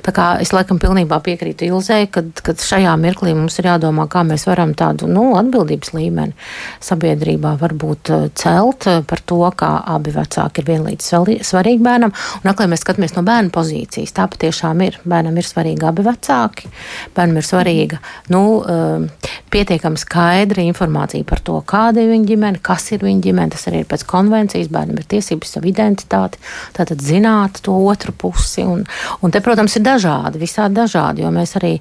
[0.07, 4.47] Tā kā es laikam pilnībā piekrītu Ilzei, kad šajā mirklī mums ir jādomā, kā mēs
[4.47, 6.39] varam tādu nu, atbildības līmeni
[6.85, 11.11] sabiedrībā varbūt eh, celt eh, par to, ka abi vecāki ir vienlīdz
[11.47, 12.15] svarīgi bērnam.
[12.41, 14.15] Un, aklē, mēs skatāmies no bērna pozīcijas.
[14.17, 15.01] Tā patiešām ir.
[15.09, 16.73] Bērnam ir svarīgi abi vecāki.
[17.17, 18.01] Bērnam ir svarīga
[18.35, 23.53] nu, eh, pietiekami skaidra informācija par to, kāda ir viņa ģimene, kas ir viņa ģimene.
[23.55, 24.71] Tas arī ir pēc konvencijas.
[24.73, 26.41] Bērnam ir tiesības savu identitāti,
[26.77, 28.65] tātad zināt to otru pusi.
[28.69, 28.85] Un,
[29.25, 31.75] un te, protams, ir dažādi, visādi dažādi, jo mēs arī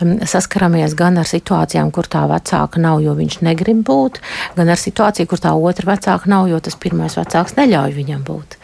[0.00, 4.22] um, saskaramies gan ar situācijām, kur tā vecāka nav, jo viņš negrib būt,
[4.56, 8.58] gan ar situāciju, kur tā otra vecāka nav, jo tas pirmais vecāks neļauj viņam būt.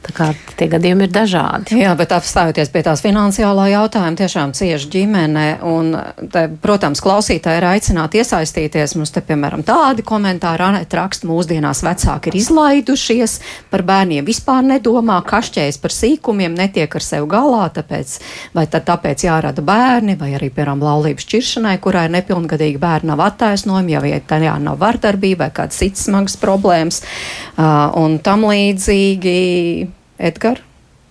[0.00, 1.76] Tā kā tie gadījumi ir dažādi.
[1.82, 5.44] Jā, bet apstājoties pie tās finansiālā jautājuma, tiešām cieši ģimene.
[5.68, 5.92] Un,
[6.32, 8.96] te, protams, klausītāji ir aicināti iesaistīties.
[8.96, 13.36] Mums te, piemēram, tādi komentāri, Anēt raksta, mūsdienās vecāki ir izlaidušies,
[13.72, 18.16] par bērniem vispār nedomā, kašķējas par sīkumiem, netiek ar sevi galā, tāpēc,
[18.56, 23.24] vai tad tāpēc jārada bērni, vai arī, piemēram, laulības šķiršanai, kurā ir nepilngadīgi bērni nav
[23.28, 29.89] attaisnojumi, ja tajā nav vardarbība vai kādas citas smagas problēmas uh, un tam līdzīgi
[30.20, 30.66] Edgars.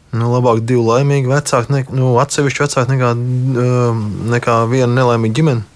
[0.10, 4.00] Nu, labāk divi laimīgi vecāki, ne, nu, atsevišķi vecāki nekā, um,
[4.34, 5.68] nekā viena nelaimīga ģimene.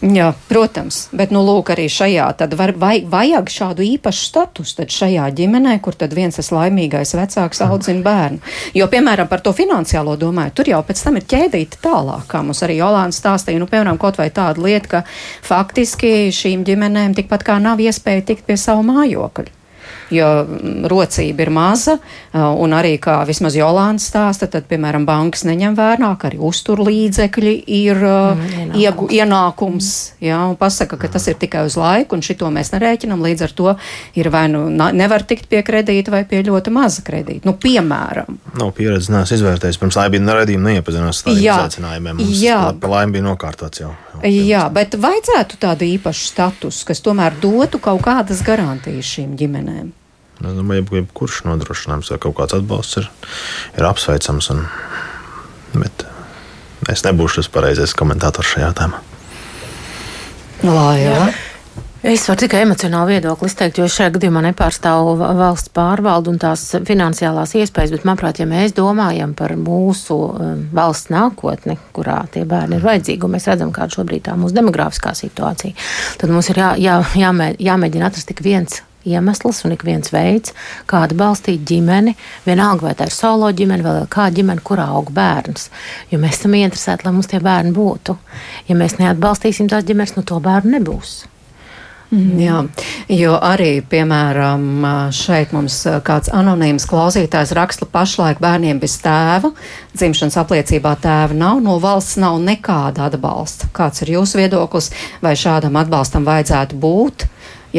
[0.00, 5.26] Jā, protams, bet nu, lūk, arī šajā tad var, vai, vajag šādu īpašu statusu šajā
[5.36, 8.40] ģimenē, kur tad viens tas laimīgais vecāks audzina bērnu.
[8.76, 12.64] Jo, piemēram, par to finansiālo domāju, tur jau pēc tam ir ķēdīta tālāk, kā mums
[12.64, 15.04] arī Jolāna stāstīja, nu, piemēram, kaut vai tāda lieta, ka
[15.44, 19.59] faktiski šīm ģimenēm tikpat kā nav iespēja tikt pie savu mājokļu
[20.14, 21.96] jo mm, rocība ir maza,
[22.34, 28.00] un arī, kā vismaz Jolāns stāsta, tad, piemēram, bankas neņem vērā, ka arī uzturlīdzekļi ir
[28.00, 29.90] mm, ienākums, iegu, ienākums
[30.24, 33.56] jā, un pasaka, ka tas ir tikai uz laiku, un šito mēs nerēķinam, līdz ar
[33.56, 33.74] to
[34.18, 37.46] ir vai nu nevar tikt pie kredīta, vai pie ļoti maza kredīta.
[37.48, 38.38] Nu, piemēram.
[38.60, 42.20] Nav pieredzes, neesmu izvērtējis, pirms laimīgi neredījumi neiepazinās ar tādiem izaicinājumiem.
[42.20, 42.60] Mums jā.
[42.80, 43.94] Pa laimi bija nokārtots jau.
[44.24, 49.90] jau jā, bet vajadzētu tādu īpašu statusu, kas tomēr dotu kaut kādas garantijas šīm ģimenēm.
[50.40, 53.10] Es domāju, ka jebkurš nodrošinājums vai kaut kāds atbalsts ir,
[53.76, 54.48] ir apsveicams.
[54.54, 54.64] Un,
[55.76, 56.06] bet
[56.88, 59.04] es nebūšu tas pareizais komentātors šajā jautājumā.
[60.64, 61.30] Lājā.
[62.00, 67.52] Es varu tikai emocionāli viedokli izteikt, jo šajā gadījumā nepārstāvu valsts pārvaldu un tās finansiālās
[67.60, 72.86] iespējas, bet, manuprāt, ja mēs domājam par mūsu um, valsts nākotni, kurā tie bērni ir
[72.88, 75.76] vajadzīgi, un mēs redzam, kāda šobrīd tā mūsu demografiskā situācija,
[76.22, 80.54] tad mums ir jā, jā, jāmē, jāmēģina atrast tik viens iemesls un ik viens veids,
[80.90, 85.70] kā atbalstīt ģimeni, vienalga vai tā ir solo ģimene, vai kāda ģimene, kurā aug bērns.
[86.12, 88.16] Jo mēs esam interesēti, lai mums tie bērni būtu.
[88.68, 91.20] Ja mēs neatbalstīsim tās ģimenes, nu to bērnu nebūs.
[92.10, 92.56] Mm, jā,
[93.14, 94.64] jo arī, piemēram,
[95.14, 99.52] šeit mums kāds anonīms klausītājs raksta pašlaik bērniem bez tēva,
[99.94, 103.70] dzimšanas apliecībā tēva nav, no valsts nav nekāda atbalsta.
[103.76, 104.90] Kāds ir jūsu viedoklis,
[105.22, 107.28] vai šādam atbalstam vajadzētu būt,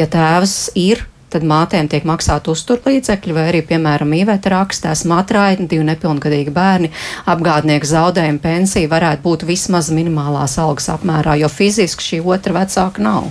[0.00, 5.68] ja tēvs ir tad mātēm tiek maksāta uzturlīdzekļi, vai arī, piemēram, īvēta rakstā, esmu atraitni,
[5.70, 6.92] divi nepilngadīgi bērni,
[7.32, 13.30] apgādnieku zaudējumu pensija varētu būt vismaz minimālās algas apmērā, jo fiziski šī otra vecāka nav.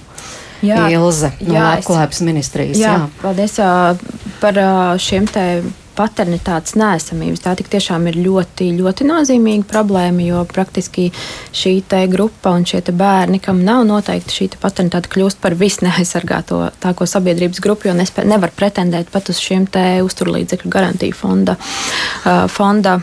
[0.62, 2.78] Jā, Ilze no Labklājības ministrijas.
[2.78, 3.06] Jā, jā.
[3.24, 3.56] paldies
[4.42, 4.60] par
[5.02, 5.46] šiem te
[5.96, 7.44] paternitātes nēsamības.
[7.44, 11.10] Tā tiešām ir ļoti, ļoti nozīmīga problēma, jo praktiski
[11.56, 11.76] šī
[12.12, 17.90] grupa un šie bērni, kam nav noteikti šī paternitāte, kļūst par visneaizsargāto tāko sabiedrības grupu,
[17.90, 19.68] jo nespē, nevar pretendēt pat uz šiem
[20.06, 21.58] uzturlīdzekļu garantiju fonda.
[22.26, 23.00] Uh, fonda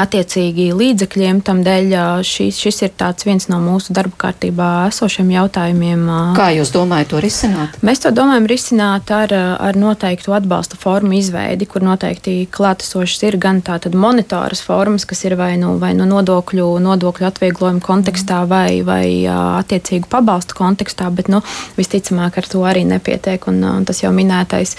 [0.00, 1.40] attiecīgi līdzekļiem.
[1.46, 1.94] Tādēļ
[2.26, 6.04] šis, šis ir viens no mūsu darba kārtībā esošiem jautājumiem.
[6.36, 7.78] Kā jūs domājat to risināt?
[7.84, 13.62] Mēs to domājam risināt ar, ar noteiktu atbalsta formu izveidi, kur noteikti klātesošas ir gan
[13.64, 19.06] tātad monitoras formas, kas ir vai nu, vai nu nodokļu, nodokļu atvieglojumu kontekstā vai, vai
[19.30, 21.42] attiecīgu pabalstu kontekstā, bet nu,
[21.78, 23.48] visticamāk ar to arī nepietiek.
[23.50, 24.74] Un, un tas jau minētais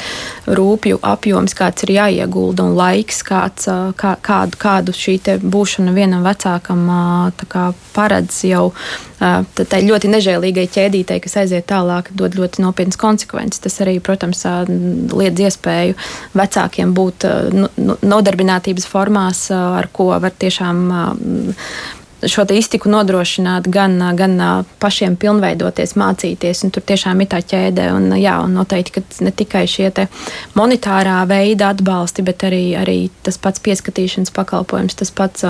[0.45, 6.85] rūpju apjoms, kāds ir jāiegulda un laiks, kāds, kā, kādu, kādu šī būšana vienam vecākam
[7.51, 7.65] kā,
[7.95, 8.69] paredz jau
[9.19, 13.63] tai ļoti nežēlīgai ķēdītei, kas aiziet tālāk, dod ļoti nopietnas konsekvences.
[13.63, 14.43] Tas arī, protams,
[15.15, 15.95] liedz iespēju
[16.35, 20.83] vecākiem būt nu, nu, nodarbinātības formās, ar ko var tiešām
[22.23, 24.37] šo iztiku nodrošināt, gan, gan
[24.79, 26.63] pašiem pilnveidoties, mācīties.
[26.73, 27.89] Tur tiešām ir tā ķēde.
[27.95, 29.91] Un, jā, un noteikti, ka ne tikai šie
[30.55, 35.45] monetārā veida atbalsti, bet arī, arī tas pats pieskatīšanas pakalpojums, tas pats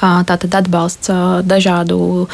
[0.00, 1.10] tātad atbalsts
[1.44, 2.28] dažādu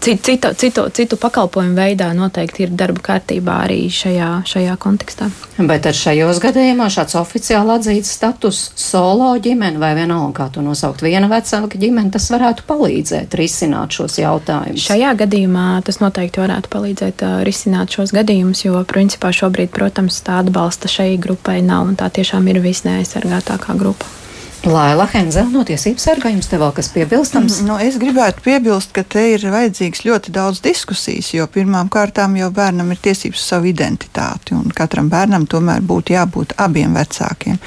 [0.00, 5.28] citu, citu, citu pakalpojumu veidā noteikti ir darba kārtībā arī šajā, šajā kontekstā.
[5.58, 11.04] Bet ar šajos gadījumos šāds oficiāli atzīts status solo ģimene vai vienalga, kā to nosaukt,
[11.04, 14.86] viena vecāka ģimene, tas varētu palīdzēt risināt šos jautājumus.
[14.86, 20.42] Šajā gadījumā tas noteikti varētu palīdzēt uh, risināt šos gadījumus, jo principā šobrīd, protams, tā
[20.42, 24.21] atbalsta šai grupai nav un tā tiešām ir visneaizsargātākā grupa.
[24.62, 27.56] Laila Henzela no tiesības sargājums te vēl kas piebilstams?
[27.66, 32.46] Nu, es gribētu piebilst, ka te ir vajadzīgs ļoti daudz diskusijas, jo pirmām kārtām jau
[32.54, 37.58] bērnam ir tiesības uz savu identitāti, un katram bērnam tomēr būtu jābūt abiem vecākiem.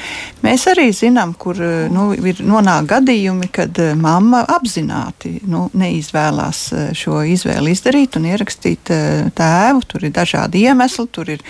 [0.45, 1.59] Mēs arī zinām, kur
[1.91, 8.29] nu, ir nonāk gadījumi, kad eh, mamma apzināti nu, neizvēlās eh, šo izvēli izdarīt un
[8.31, 9.83] ierakstīt eh, tēvu.
[9.91, 11.43] Tur ir dažādi iemesli, tur ir,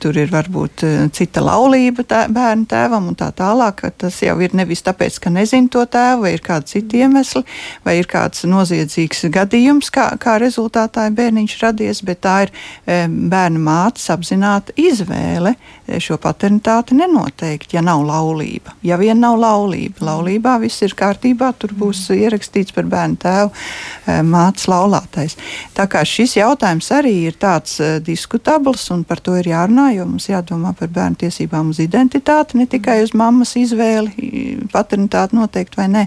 [0.00, 3.82] tur ir varbūt cita laulība tā, bērnu tēvam un tā tālāk.
[4.00, 7.44] Tas jau ir nevis tāpēc, ka nezinu to tēvu, vai ir kādi citi iemesli,
[7.84, 13.62] vai ir kāds noziedzīgs gadījums, kā, kā rezultātā bērniņš radies, bet tā ir e, bērna
[13.62, 18.76] mātes apzināta izvēle e, šo paternitāti nenoteikt, ja nav laulība.
[18.86, 24.68] Ja vien nav laulība, laulībā viss ir kārtībā, tur būs ierakstīts par bērnu tēvu mātes
[24.70, 25.36] laulātais.
[25.76, 30.28] Tā kā šis jautājums arī ir tāds diskutabls, un par to ir jārunā, jo mums
[30.30, 36.04] jādomā par bērnu tiesībām uz identitāti, ne tikai uz mammas izvēli paternitāti noteikti vai nē.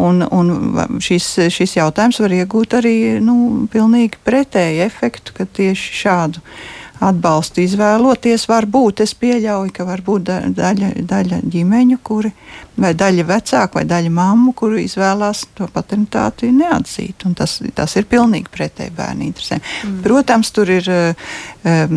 [0.00, 6.44] Un, un šis, šis jautājums var iegūt arī nu, pilnīgi pretēju efektu, ka tieši šādu
[7.00, 8.46] atbalstu izvēloties.
[8.50, 12.30] Varbūt es pieļauju, ka var būt daļa, daļa ģimeņu, kuri,
[12.80, 17.24] vai daļa vecāku, vai daļa mammu, kuru izvēlās to paternitāti neatzīt.
[17.36, 19.62] Tas, tas ir pilnīgi pretēji bērnu interesēm.
[19.62, 19.96] Mm.
[20.04, 21.96] Protams, tur ir um,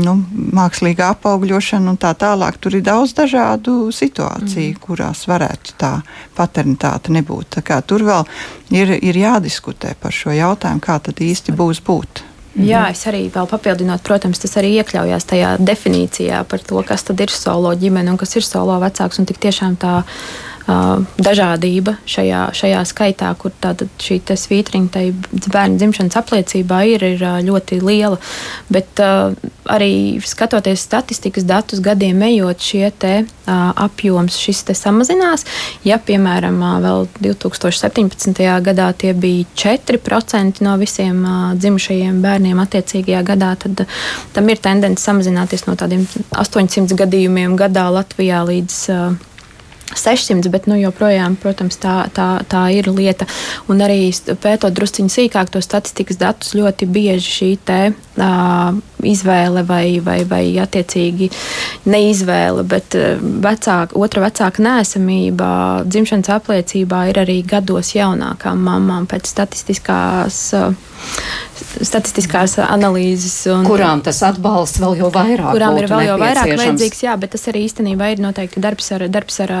[0.00, 0.16] nu,
[0.56, 2.60] mākslīga apaugļošana un tā tālāk.
[2.60, 4.80] Tur ir daudz dažādu situāciju, mm.
[4.86, 5.94] kurās varētu tā
[6.38, 7.60] paternitāte nebūt.
[7.60, 8.26] Tā tur vēl
[8.72, 12.29] ir, ir jādiskutē par šo jautājumu, kā tad īsti būs būt.
[12.54, 12.66] Mhm.
[12.66, 17.30] Jā, es arī vēl papildinot, protams, tas arī iekļaujās tajā definīcijā par to, kas ir
[17.30, 19.20] solo ģimene un kas ir solo vecāks.
[19.22, 20.02] Un tik tiešām tā
[20.66, 23.52] dažādība šajā, šajā skaitā, kur
[24.00, 28.18] šī svītriņa tai bērnu dzimšanas apliecībā ir, ir ļoti liela.
[28.70, 29.34] Bet uh,
[29.70, 35.46] arī skatoties statistikas datus gadiem ejot, šie te, uh, apjoms šis te samazinās.
[35.86, 38.44] Ja, piemēram, uh, vēl 2017.
[38.66, 41.24] gadā tie bija 4% no visiem
[41.56, 43.86] dzimušajiem bērniem attiecīgajā gadā, tad
[44.34, 48.78] tam ir tendence samazināties no tādiem 800 gadījumiem gadā Latvijā līdz
[49.96, 53.26] 600, bet nu, joprojām, protams, tā, tā, tā ir lieta.
[53.70, 54.10] Un arī
[54.42, 60.44] pētot drusciņā sīkāk to statistikas datus, ļoti bieži šī te, uh, izvēle vai, vai, vai
[60.62, 61.30] attiecīgi
[61.90, 65.50] neizvēle, bet vecāka, otra vecāka nēsamība
[65.88, 70.44] dzimšanas apliecībā ir arī gados jaunākām mamām pēc statistiskās.
[70.56, 70.89] Uh,
[71.80, 73.34] statistiskās analīzes.
[73.52, 77.34] Un, kurām tas atbalsts vēl jau vairāk kurām ir vēl jau vairāk vajadzīgs, jā, bet
[77.36, 79.54] tas arī īstenībā ir noteikti darbs ar, darbs ar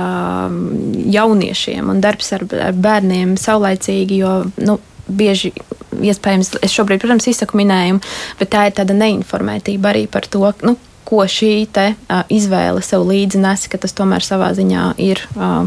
[1.16, 4.78] jauniešiem un darbs ar, bērniem saulaicīgi, jo, nu,
[5.10, 5.52] bieži
[6.00, 8.02] iespējams, es šobrīd, protams, izsaku minējumu,
[8.40, 10.76] bet tā ir tāda neinformētība arī par to, nu,
[11.10, 15.24] ko šī te, uh, izvēle sev līdzi nes, ka tas tomēr savā ziņā ir.
[15.34, 15.66] Uh,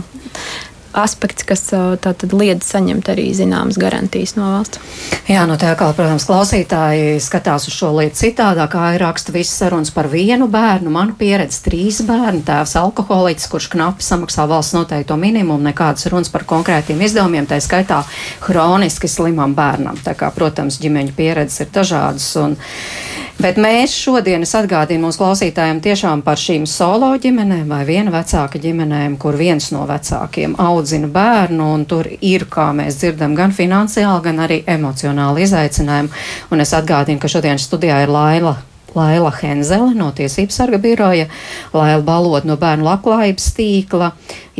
[0.93, 1.65] aspekts, kas
[2.03, 4.81] tātad liedz saņemt arī zināmas garantijas no valsts.
[5.29, 9.55] Jā, no tā kā, protams, klausītāji skatās uz šo lietu citādāk, kā ir raksta visas
[9.61, 10.91] sarunas par vienu bērnu.
[10.93, 16.47] Manu pieredze trīs bērnu, tēvs alkoholiķis, kurš knapi samaksā valsts noteikto minimumu, nekādas runas par
[16.49, 18.03] konkrētiem izdevumiem, tā skaitā
[18.47, 19.99] hroniski slimam bērnam.
[20.03, 22.29] Tā kā, protams, ģimeņu pieredzes ir dažādas.
[22.41, 22.57] Un,
[23.43, 28.59] Bet mēs šodien, es atgādinu mūsu klausītājiem tiešām par šīm solo ģimenēm vai viena vecāka
[28.63, 34.21] ģimenēm, kur viens no vecākiem audzina bērnu, un tur ir, kā mēs dzirdam, gan finansiāli,
[34.23, 36.21] gan arī emocionāli izaicinājumi.
[36.55, 38.53] Un es atgādinu, ka šodien studijā ir Laila.
[38.95, 41.25] Laila Henzele no Tiesības sarga biroja,
[41.73, 44.13] Laila Balot no Bērnu labklājības tīkla,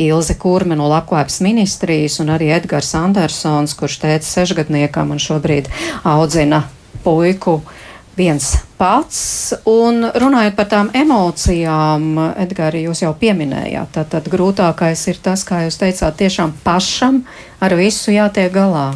[0.04, 5.72] Ilze Kurme no Labklājības ministrijas un arī Edgars Andersons, kurš teica sešgadniekam un šobrīd
[6.10, 6.66] audzina
[7.06, 7.80] puiku uh,
[8.16, 9.54] viens pats.
[9.68, 15.64] Un runājot par tām emocijām, Edgars, jūs jau pieminējāt, tad, tad grūtākais ir tas, kā
[15.66, 17.22] jūs teicāt, tiešām pašam
[17.64, 18.92] ar visu jātiek galā.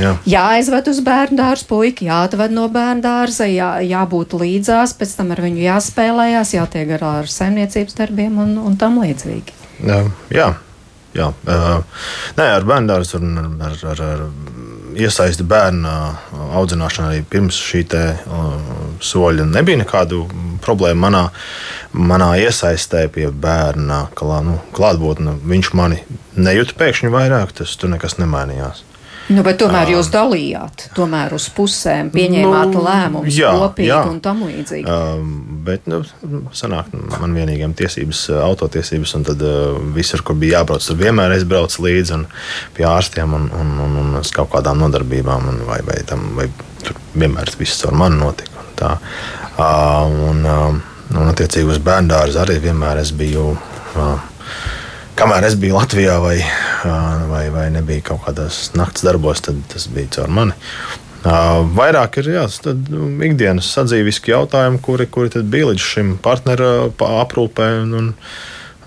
[0.00, 0.14] Jā.
[0.28, 5.42] Jāaizved uz bērnu dārza puika, jāatved no bērnu dārza, jā, jābūt līdzās, pēc tam ar
[5.44, 9.56] viņu jāspēlējās, jātiek galā ar saimniecības darbiem un, un tam līdzīgi.
[9.84, 10.00] Jā,
[10.32, 10.48] jā.
[11.16, 11.28] jā.
[11.44, 12.06] Uh,
[12.38, 14.24] nē, ar bērnu dārzu un ar, ar, ar
[14.98, 15.90] iesaisti bērnu
[16.58, 18.52] audzināšanā arī pirms šī te, uh,
[19.04, 20.24] soļa nebija nekādu
[20.64, 21.24] problēmu manā,
[21.92, 25.38] manā iesaistē pie bērna klā, nu, klātbūtne.
[25.50, 26.02] Viņš mani
[26.36, 28.84] nejūta pēkšņi vairāk, tas tur nekas nemainījās.
[29.30, 34.00] Nu, bet tomēr jūs dalījāt, tomēr uz pusēm pieņēmāt nu, lēmumus kopīgi jā.
[34.10, 34.86] un tam līdzīgi.
[34.90, 35.28] Um,
[35.66, 36.00] bet, nu,
[36.56, 41.46] sanāk, man vienīgiem tiesības, autotiesības, un tad uh, visur, kur bija jābrauc, tur vienmēr es
[41.46, 42.26] braucu līdzi un
[42.74, 46.48] pie ārstiem un, un, un, un uz kaut kādām nodarbībām, un vai, vai, tam, vai
[46.82, 48.64] tur vienmēr viss ar mani notika.
[48.64, 48.96] Un tā.
[49.60, 53.52] uh, un, uh, un attiecīgi uz bērnu dārzu arī vienmēr es biju.
[53.94, 54.29] Uh,
[55.20, 56.38] kamēr es biju Latvijā vai,
[57.30, 60.56] vai, vai nebija kaut kādos naktas darbos, tad tas bija caur mani.
[61.76, 67.68] Vairāk ir jā, tad, nu, ikdienas sadzīviski jautājumi, kuri, kuri bija līdz šim partneru aprūpē.
[67.84, 68.12] Un,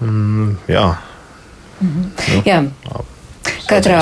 [0.01, 0.87] un, jā.
[1.83, 2.07] Mhm.
[2.33, 2.61] Nu, jā.
[3.63, 3.99] Katrā,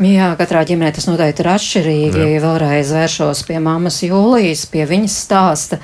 [0.00, 2.22] jā, katrā ģimenē tas noteikti ir atšķirīgi.
[2.22, 2.40] Jā.
[2.44, 5.78] Vēlreiz vēršos pie mammas Jūlijas, pie viņas stāsta.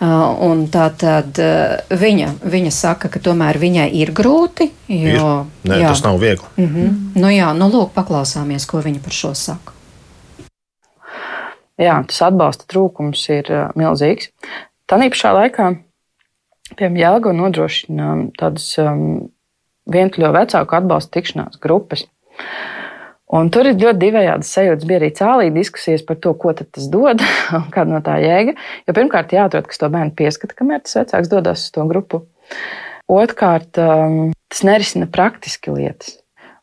[0.00, 4.70] Uh, un tā tad uh, viņa, viņa saka, ka tomēr viņai ir grūti.
[4.88, 5.18] Jo, ir.
[5.66, 5.90] Nē, jā.
[5.90, 6.46] tas nav viegli.
[6.56, 7.20] Mm -hmm.
[7.20, 9.74] Nu jā, nu lūk, paklausāmies, ko viņa par šo saka.
[11.80, 14.30] Jā, tas atbalsta trūkums ir uh, milzīgs.
[14.86, 15.74] Tā pašā laikā,
[16.76, 19.30] piemēram, Jāga nodrošina tādas um,
[19.90, 22.06] vientuļo vecāku atbalsta tikšanās grupas.
[23.30, 24.86] Un tur ir ļoti divējādas sajūtas.
[24.90, 27.22] Bija arī cālīja diskusijas par to, ko tas dod
[27.58, 28.56] un kāda no tā jēga.
[28.88, 32.24] Jo pirmkārt, jāatrod, kas to bērnu pieskata, kamēr tas vecāks dodas uz to grupu.
[33.10, 36.16] Otrkārt, um, tas nerisina praktiski lietas.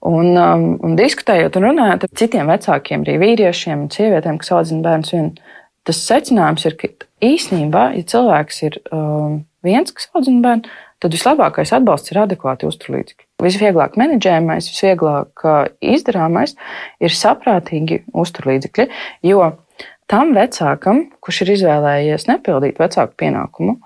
[0.07, 4.83] Un, um, un diskutējot un runājot ar citiem vecākiem, arī vīriešiem un sievietēm, kas audzina
[4.85, 5.31] bērnus, vien,
[5.87, 6.91] tas secinājums ir, ka
[7.25, 13.26] īsnībā, ja cilvēks ir um, viens, kas audzina bērnu, tad vislabākais atbalsts ir adekvāti uzturlīdzekļi.
[13.43, 15.43] Visvieglāk menedžējamais, visvieglāk
[15.85, 16.55] izdarāmais
[17.03, 18.87] ir saprātīgi uzturlīdzekļi,
[19.29, 19.51] jo
[20.09, 23.77] tam vecākam, kurš ir izvēlējies nepildīt vecāku pienākumu,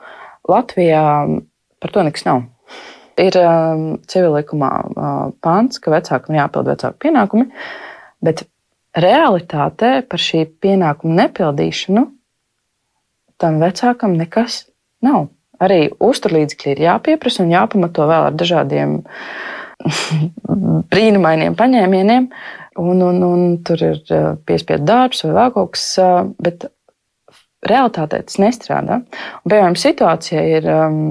[0.49, 1.03] Latvijā
[1.81, 2.45] par to nekas nav.
[3.19, 7.49] Ir um, civilikumā uh, pants, ka vecākam jāpild vecāku pienākumi,
[8.23, 8.45] bet
[8.97, 12.07] realitātē par šī pienākuma nepildīšanu
[13.41, 14.65] tam vecākam nekas
[15.01, 15.27] nav
[15.61, 18.99] arī uzturlīdzekļi ir jāpieprasa un jāpamato vēl ar dažādiem
[20.93, 22.27] brīnumainiem paņēmieniem.
[22.81, 26.69] Un, un, un tur ir eh, piespiedu darbs vai vēl kaut kas, eh, bet
[27.67, 29.01] realitātē tas nestrādā.
[29.01, 31.01] Un, piemēram, situācija ir um,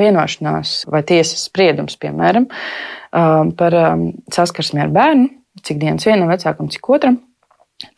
[0.00, 5.28] vienošanās vai tiesas spriedums, piemēram, um, par um, saskarsmi ar bērnu,
[5.62, 7.20] cik dienas vienam vecākam, cik otram.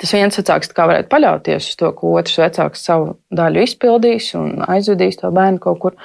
[0.01, 5.21] Tas viens vecāks varētu paļauties uz to, ka otrs vecāks savu daļu izpildīs un aizvedīs
[5.21, 5.97] to bērnu kaut kur,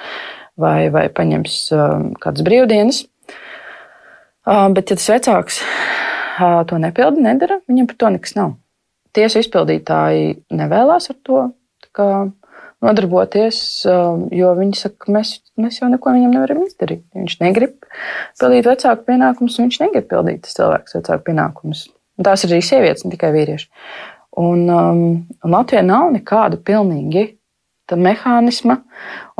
[0.60, 3.04] vai, vai paņems um, kādas brīvdienas.
[4.48, 8.54] Uh, bet, ja tas vecāks uh, to nepilda, nedara, viņam par to nekas nav.
[9.16, 11.42] Tiesu izpildītāji nevēlas ar to
[12.80, 17.04] nodarboties, uh, jo viņi saka, ka mēs, mēs jau neko viņam nevaram izdarīt.
[17.16, 17.76] Viņš negrib
[18.40, 21.88] pildīt vecāku pienākumus, viņš negrib pildīt tas cilvēks vecāku pienākumus.
[22.20, 23.70] Un tās ir arī sievietes, ne tikai vīrieši.
[24.40, 25.04] Un, um,
[25.40, 27.30] un Latvijā nav nekāda pilnīgi
[27.96, 28.76] mehānisma.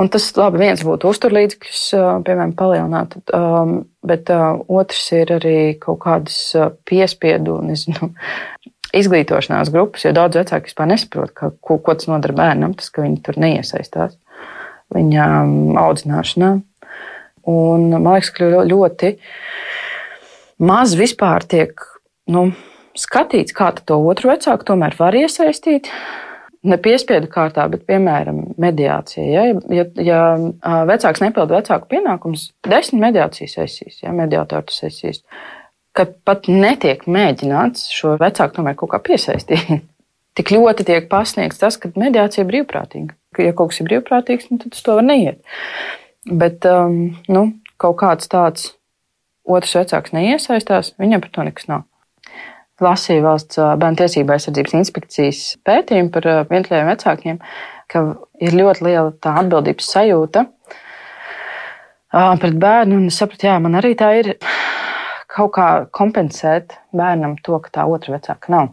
[0.00, 5.58] Un tas labi, viens būtu uzturlīdzekļus, uh, piemēram, palielināt, um, bet uh, otrs ir arī
[5.78, 8.10] kaut kādas uh, piespiedu, nezinu,
[9.00, 13.04] izglītošanās grupas, jo daudz vecāki vispār nesaprot, ka, ko, ko tas nodara bērnam, tas, ka
[13.04, 14.16] viņi tur neiesaistās
[14.90, 16.50] viņa um, audzināšanā.
[17.50, 19.14] Un man liekas, ka ļoti
[20.66, 21.87] maz vispār tiek
[22.31, 22.50] nu,
[23.01, 25.90] skatīts, kā to otru vecāku tomēr var iesaistīt.
[26.61, 29.25] Ne piespiedu kārtā, bet, piemēram, mediācija.
[29.25, 35.23] Ja, ja, ja vecāks nepilda vecāku pienākumus, desmit mediācijas sesijas, ja, mediātoru sesijas,
[35.96, 39.81] kad pat netiek mēģināts šo vecāku tomēr kaut kā piesaistīt.
[40.38, 43.17] Tik ļoti tiek pasniegts tas, ka mediācija ir brīvprātīga.
[43.40, 45.40] Ja kaut kas ir brīvprātīgs, nu, tad uz to var neiet.
[46.29, 47.46] Bet um, nu,
[47.81, 48.75] kaut kāds tāds
[49.48, 51.87] otrs vecāks neiesaistās, viņam par to nekas nav
[52.85, 57.38] lasīju valsts bērnu tiesību aizsardzības inspekcijas pētījumu par vientuļiem vecākiem,
[57.90, 58.04] ka
[58.40, 60.46] ir ļoti liela tā atbildības sajūta
[62.10, 62.98] pret bērnu.
[62.98, 64.35] Un es sapratu, jā, man arī tā ir
[65.31, 68.72] kaut kā kompensēt bērnam to, ka tā otra vecāka nav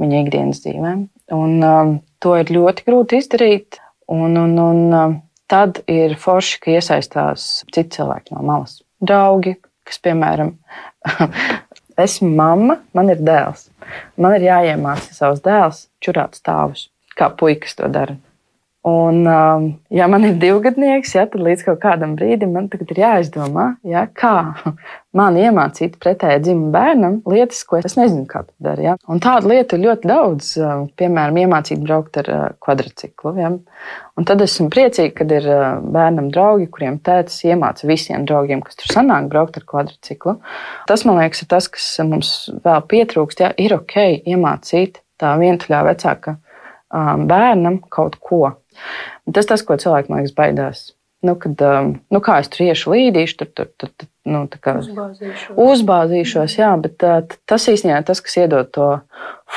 [0.00, 0.92] viņa ikdienas dzīvē.
[1.36, 3.80] Un um, to ir ļoti grūti izdarīt.
[4.10, 5.18] Un, un, un
[5.50, 8.80] tad ir forši, ka iesaistās citi cilvēki no malas.
[9.02, 9.54] Draugi,
[9.86, 10.54] kas, piemēram,
[12.02, 13.68] esmu mamma, man ir dēls.
[14.20, 16.88] Man ir jāiemācās savus dēlus čurāt stāvus,
[17.18, 18.18] kā puikas to dara.
[18.82, 23.66] Un, um, ja man ir divgadnieks, ja, tad līdz kaut kādam brīdim man ir jāizdomā,
[23.84, 24.54] ja, kā
[25.18, 28.86] man iemācīt pretēji dzimumu bērnam lietas, ko es nezinu, kā to dara.
[28.86, 28.94] Ja.
[29.04, 30.48] Un tādu lietu ir ļoti daudz.
[30.64, 33.34] Um, piemēram, iemācīt braukt ar uh, kvadrciklu.
[33.36, 33.50] Ja.
[34.16, 38.80] Un tad esmu priecīga, kad ir uh, bērnam draugi, kuriem tēvs iemāca visiem draugiem, kas
[38.80, 40.38] tur sanāk, braukt ar kvadrciklu.
[40.88, 42.32] Tas, man liekas, ir tas, kas mums
[42.64, 43.44] vēl pietrūkst.
[43.44, 43.52] Ja.
[43.60, 46.38] Ir ok iemācīt tā vientuļā vecāka
[46.88, 48.44] um, bērnam kaut ko.
[49.34, 50.88] Tas tas, ko cilvēki man liekas baidās.
[51.26, 54.78] Nu, kad, um, nu, kā es tur iešu līdīšu, tur, tur, tur, tur nu, kā,
[54.80, 55.58] uzbāzīšos.
[55.60, 56.54] uzbāzīšos.
[56.56, 57.20] Jā, bet uh,
[57.50, 58.88] tas īstenībā ir tas, kas iedod to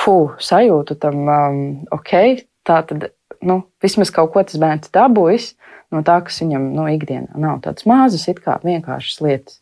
[0.04, 1.62] fu sajūtu tam, um,
[1.96, 3.08] ok, tā tad
[3.40, 5.54] nu, vismaz kaut ko tas bērns dabūjis
[5.96, 7.64] no tā, kas viņam nu, ikdienā nav.
[7.64, 9.60] Tādas mazas, it kā vienkāršas lietas.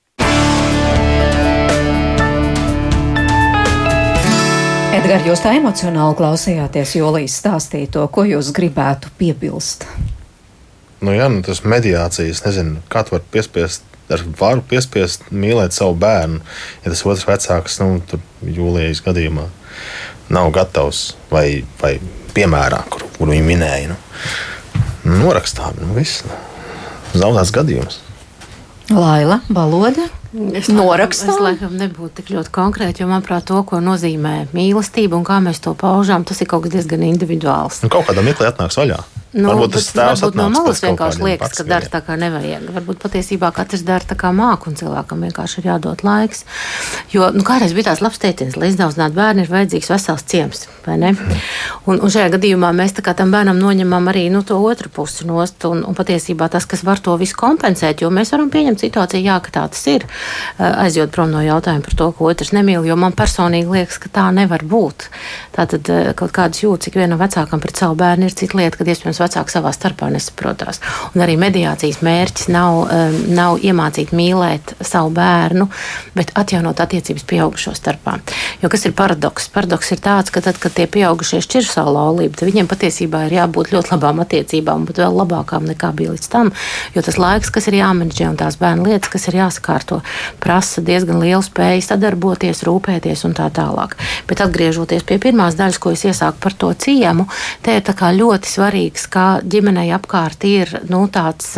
[4.91, 9.85] Edgars, jūs tā emocionāli klausījāties Jolijas stāstīto, ko jūs gribētu piebilst?
[10.99, 15.95] Nu, jā, nu, tas mediācijas, nezinu, kā tu vari piespiest, ar varu piespiest mīlēt savu
[16.01, 16.41] bērnu,
[16.83, 18.01] ja tas otrs vecāks, nu,
[18.43, 19.47] jūlijas gadījumā
[20.35, 21.95] nav gatavs vai, vai
[22.35, 23.95] piemērā, kur, kur viņi minēja.
[23.95, 26.25] Nu, norakstām, nu, viss.
[27.15, 28.01] Zaudēts gadījums.
[28.91, 30.11] Laila, valoda.
[30.31, 31.27] Es norakstu.
[31.33, 35.59] Es laikam nebūtu tik ļoti konkrēti, jo, manuprāt, to, ko nozīmē mīlestība un kā mēs
[35.63, 37.81] to paužām, tas ir kaut kas diezgan individuāls.
[37.83, 39.01] Nu, kaut kādā mirklī atnāks vaļā.
[39.31, 42.65] Nu, varbūt tas varbūt no malas vienkārši liekas, ka dara tā kā nevajag.
[42.75, 46.43] Varbūt patiesībā katrs dara tā kā māk, un cilvēkam vienkārši ir jādod laiks.
[47.13, 50.65] Jo, nu, kādreiz bija tāds labs teiciens, lai izdaudzinātu bērnu, ir vajadzīgs vesels ciems,
[50.99, 51.13] ne?
[51.87, 55.85] Un, un šajā gadījumā mēs tam bērnam noņemam arī nu, to otru pusi nost, un,
[55.87, 59.55] un patiesībā tas, kas var to visu kompensēt, jo mēs varam pieņemt situāciju, jā, ka
[59.55, 60.05] tā tas ir,
[60.59, 64.27] aizjot prom no jautājuma par to, ka otrs nemīl, jo man personīgi liekas, ka tā
[64.35, 65.07] nevar būt.
[65.55, 65.87] Tā tad
[66.19, 69.53] kaut kādas jūtas, cik vienam vecākam pret savu bērnu ir cita lieta, kad iespējams vecāki
[69.53, 70.81] savā starpā nesaprotās.
[71.15, 75.67] Un arī mediācijas mērķis nav, um, nav iemācīt mīlēt savu bērnu,
[76.17, 78.17] bet atjaunot attiecības pieaugušo starpā.
[78.61, 79.49] Jo kas ir paradoks?
[79.53, 83.37] Paradoks ir tāds, ka tad, kad tie pieaugušie šķir savu laulību, tad viņiem patiesībā ir
[83.39, 86.51] jābūt ļoti labām attiecībām, bet vēl labākām nekā bija līdz tam.
[86.95, 90.01] Jo tas laiks, kas ir jāmenedžē un tās bērnu lietas, kas ir jāsakārto,
[90.43, 93.97] prasa diezgan lielu spēju sadarboties, rūpēties un tā tālāk.
[94.29, 97.27] Bet atgriežoties pie pirmās daļas, ko es iesāku par to ciemu,
[97.65, 101.53] te ir ļoti svarīgs, kā ģimenei apkārt ir nu, tāds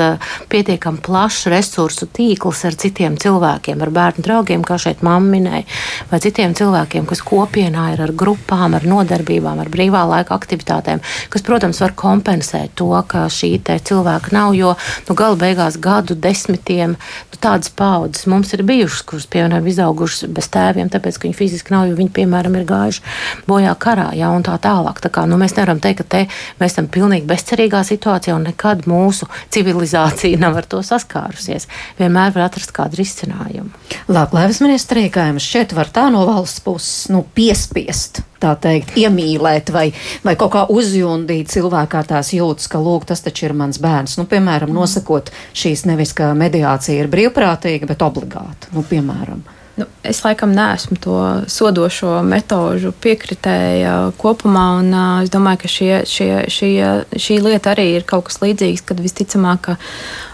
[0.51, 5.67] pietiekami plašs resursu tīkls ar citiem cilvēkiem, ar bērnu draugiem, kā šeit mamma minēja,
[6.11, 11.45] vai citiem cilvēkiem, kas kopienā ir ar grupām, ar nodarbībām, ar brīvā laika aktivitātēm, kas,
[11.45, 14.73] protams, var kompensēt to, ka šī cilvēka nav, jo
[15.07, 20.49] nu, gala beigās gadu desmitiem nu, tādas paudzes mums ir bijušas, kuras, piemēram, izaugušas bez
[20.53, 23.03] tēviem, tāpēc, ka viņi fiziski nav, jo viņi, piemēram, ir gājuši
[23.47, 25.01] bojā karā, ja, un tā tālāk.
[25.03, 26.23] Tā kā, nu, mēs nevaram teikt, ka te
[26.61, 31.67] mēs esam pilnīgi bezcerīgi bezcerīgā situācijā, un nekad mūsu civilizācija nav ar to saskārusies.
[31.99, 33.71] Vienmēr var atrast kādu risinājumu.
[34.07, 39.71] Labklājības ministrija, kā jums šķiet, var tā no valsts puses nu, piespiest tā teikt, iemīlēt
[39.71, 39.85] vai,
[40.23, 44.17] vai kaut kā uzjundīt cilvēkā tās jūtas, ka, lūk, tas taču ir mans bērns.
[44.19, 44.79] Nu, piemēram, mm.
[44.79, 48.73] nosakot šīs nevis, ka mediācija ir brīvprātīga, bet obligāta.
[48.75, 49.45] Nu, piemēram.
[49.75, 51.19] Nu, es laikam neesmu to
[51.49, 56.75] sodošo metožu piekritēja kopumā, un uh, es domāju, ka šie, šie, šie,
[57.17, 59.77] šī lieta arī ir kaut kas līdzīgs, kad visticamāk, ka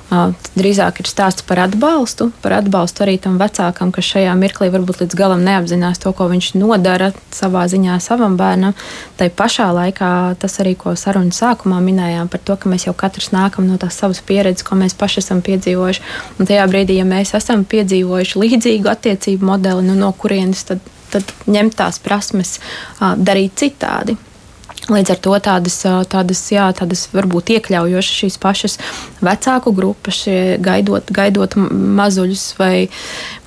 [0.09, 5.17] Drīzāk ir stāsts par atbalstu, par atbalstu arī tam vecākam, kas šajā mirklī varbūt līdz
[5.17, 8.73] galam neapzinās to, ko viņš nodara savā ziņā savam bērnam.
[9.19, 13.29] Tai pašā laikā tas arī, ko sarunas sākumā minējām par to, ka mēs jau katrs
[13.35, 16.05] nākam no tās savas pieredzes, ko mēs paši esam piedzīvojuši.
[16.39, 20.81] Un tajā brīdī, ja mēs esam piedzīvojuši līdzīgu attiecību modeli, nu, no kurienes tad,
[21.13, 22.57] tad ņemt tās prasmes,
[22.97, 24.17] darīt citādi.
[24.89, 25.77] Līdz ar to tādas,
[26.09, 28.77] tādas, jā, tādas varbūt iekļaujošas šīs pašas
[29.21, 30.23] vecāku grupas,
[30.65, 31.53] gaidot, gaidot
[31.99, 32.73] mazuļus vai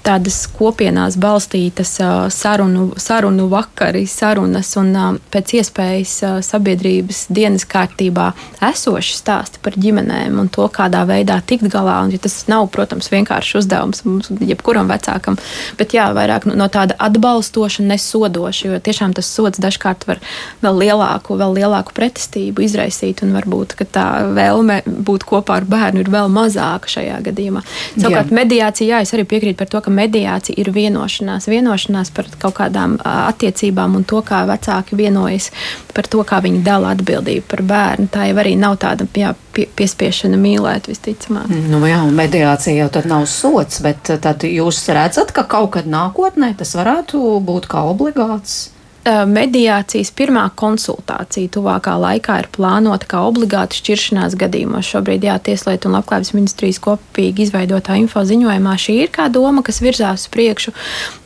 [0.02, 1.94] tādas kopienās balstītas
[2.34, 6.14] sarunu, sarunu vakari, sarunas un pēc iespējas
[6.46, 8.30] sabiedrības dienas kārtībā
[8.70, 12.00] esoši stāsti par ģimenēm un to, kādā veidā tikt galā.
[12.06, 15.38] Un, ja tas nav, protams, vienkāršs uzdevums mums, jebkuram vecākam,
[15.78, 20.22] bet jā, vairāk no tāda atbalstoša, nesodoša, jo tiešām tas sots dažkārt var
[20.64, 26.10] vēl lielāku, vēl lielāku pretestību izraisīt un varbūt tā vēlme būt kopā ar bērnu ir
[26.12, 27.62] vēl mazāka šajā gadījumā.
[27.96, 32.56] Savukārt mediācija, jā, es arī piekrītu par to, ka mediācija ir vienošanās, vienošanās par kaut
[32.58, 35.50] kādām attiecībām un to, kā vecāki vienojas
[35.94, 38.08] par to, kā viņi dala atbildību par bērnu.
[38.12, 41.52] Tā jau arī nav tāda jā, pie, piespiešana mīlēt, visticamāk.
[41.70, 46.54] Nu, jā, mediācija jau tad nav sots, bet tad jūs redzat, ka kaut kad nākotnē
[46.58, 48.71] tas varētu būt kā obligāts.
[49.02, 54.86] Mediācijas pirmā konsultācija tuvākā laikā ir plānota kā obligāta šķiršanās gadījumos.
[54.86, 59.82] Šobrīd, jā, Tieslietu un Labklājības ministrijas kopīgi izveidotā info ziņojumā šī ir kā doma, kas
[59.82, 60.74] virzās uz priekšu.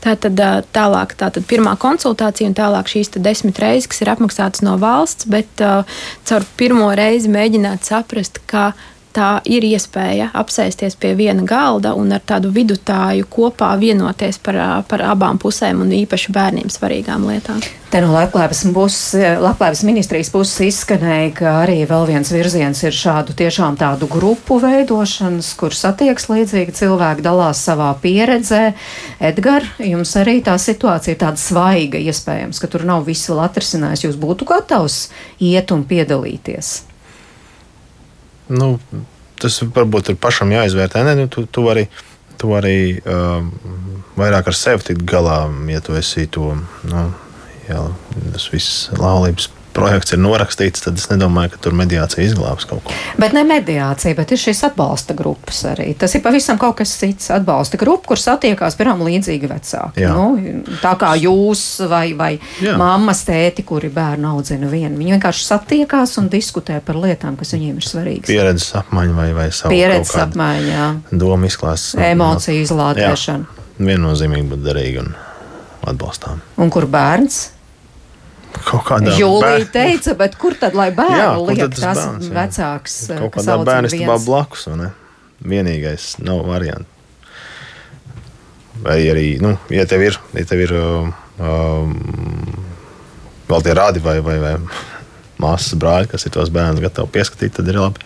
[0.05, 0.41] Tātad
[0.73, 5.61] tālāk, tātad pirmā konsultācija un tālāk šīs desmit reizes, kas ir apmaksātas no valsts, bet
[5.61, 5.85] uh,
[6.25, 8.71] caur pirmo reizi mēģināt saprast, ka
[9.17, 14.59] tā ir iespēja apsēsties pie viena galda un ar tādu vidutāju kopā vienoties par,
[14.89, 17.63] par abām pusēm un īpaši bērniem svarīgām lietām.
[17.87, 23.79] Te no Labklājības, puses, ministrijas puses izskanēja, ka arī vēl viens virziens ir šādu tiešām
[23.79, 28.75] tādu grupu veidošanas, kur satieks līdzīgi cilvēki dalās savā pieredzē.
[29.23, 34.09] Edgar, jums arī tā situācija ir tāda svaiga, iespējams, ka tur nav viss vēl atrisinājis.
[34.09, 35.07] Jūs būtu gatavs
[35.39, 36.75] iet un piedalīties?
[38.49, 38.77] Nu,
[39.43, 41.03] tas varbūt ir pašam jāizvērtē.
[41.07, 41.87] Ne, nu, tu, tu vari,
[42.41, 43.43] tu vari uh,
[44.19, 46.55] vairāk ar sevi tikt galā, ja tu esi to
[46.89, 47.05] nu,
[47.69, 47.83] jā,
[48.33, 52.95] tas viss laulības projekts ir norakstīts, tad es nedomāju, ka tur mediācija izglābs kaut ko.
[53.21, 55.91] Bet ne mediācija, bet ir šīs atbalsta grupas arī.
[55.99, 57.31] Tas ir pavisam kaut kas cits.
[57.37, 60.05] Atbalsta grupa, kur satiekās piemēram līdzīgi vecāki.
[60.05, 60.13] Jā.
[60.15, 62.77] Nu, tā kā jūs vai, vai Jā.
[62.81, 64.97] mammas tēti, kuri bērnu audzina vienu.
[65.01, 68.31] Viņi vienkārši satiekās un diskutē par lietām, kas viņiem ir svarīgas.
[68.31, 71.97] Pieredzes apmaiņa vai, vai savu pieredzes apmaiņa, domu izklāsts.
[72.13, 73.63] Emociju izlādēšana.
[73.77, 75.13] Viennozīmīgi būt derīgi un
[75.87, 76.41] atbalstām.
[76.63, 77.56] Un kur bērns?
[78.65, 82.35] Kaut kādā Jūlija teica, bet kur tad lai bērnu liek tas, bērns, jā.
[82.37, 82.99] vecāks?
[83.13, 84.91] Kaut kādā bērnistabā blakus, vai ne?
[85.47, 86.93] Vienīgais nav variants.
[88.83, 91.15] Vai arī, nu, ja tev ir, ja tev ir um,
[93.49, 94.53] vēl tie rādi vai, vai, vai
[95.43, 98.05] māsas brāļi, kas ir tos bērnus gatavi pieskatīt, tad ir labi.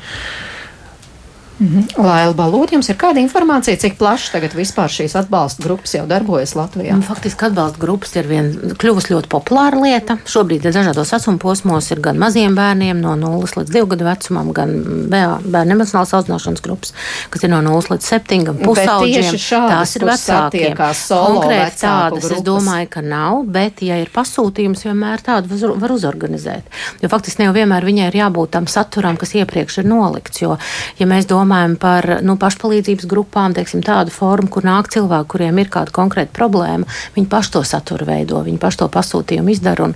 [1.61, 2.01] -hmm.
[2.01, 6.55] Laila Balūda, jums ir kāda informācija, cik plaši tagad vispār šīs atbalsta grupas jau darbojas
[6.57, 6.97] Latvijā?
[6.97, 8.49] Nu, faktiski atbalsta grupas ir vien,
[8.81, 10.17] kļuvusi ļoti populāra lieta.
[10.25, 14.73] Šobrīd dažādos vecuma posmos, ir gan maziem bērniem no 0 līdz 2 gadu vecumam, gan
[15.13, 16.95] bērnu emocionālas audzināšanas grupas,
[17.31, 19.31] kas ir no 0 līdz 7 gan pusauģiem.
[19.71, 20.77] Tās ir vecākiem.
[20.77, 22.39] Konkrēti tādas, grupas.
[22.39, 26.65] es domāju, ka nav, bet, ja ir pasūtījums, vienmēr tādu var uzorganizēt.
[27.03, 30.41] Jo faktiski ne jau vienmēr viņai ir jābūt tam saturam, kas iepriekš ir nolikts.
[30.41, 30.57] Jo,
[30.99, 35.59] ja mēs domājam, domājam par nu, pašpalīdzības grupām, teiksim, tādu formu, kur nāk cilvēki, kuriem
[35.59, 36.87] ir kāda konkrēta problēma.
[37.17, 39.95] Viņi paši to saturu veido, viņi paši to pasūtījumu izdara un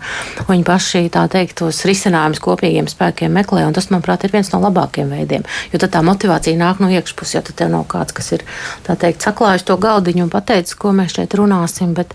[0.49, 3.65] viņi paši tā teikt, tos risinājumus kopīgiem spēkiem meklē.
[3.75, 5.45] Tas, manuprāt, ir viens no labākajiem veidiem.
[5.73, 8.45] Jo tad tā motivācija nāk no iekšpuses, ja tev nav kāds, kas ir
[8.87, 11.95] teikt, saklājis to galdiņu un pateicis, ko mēs šeit runāsim.
[11.95, 12.15] Bet,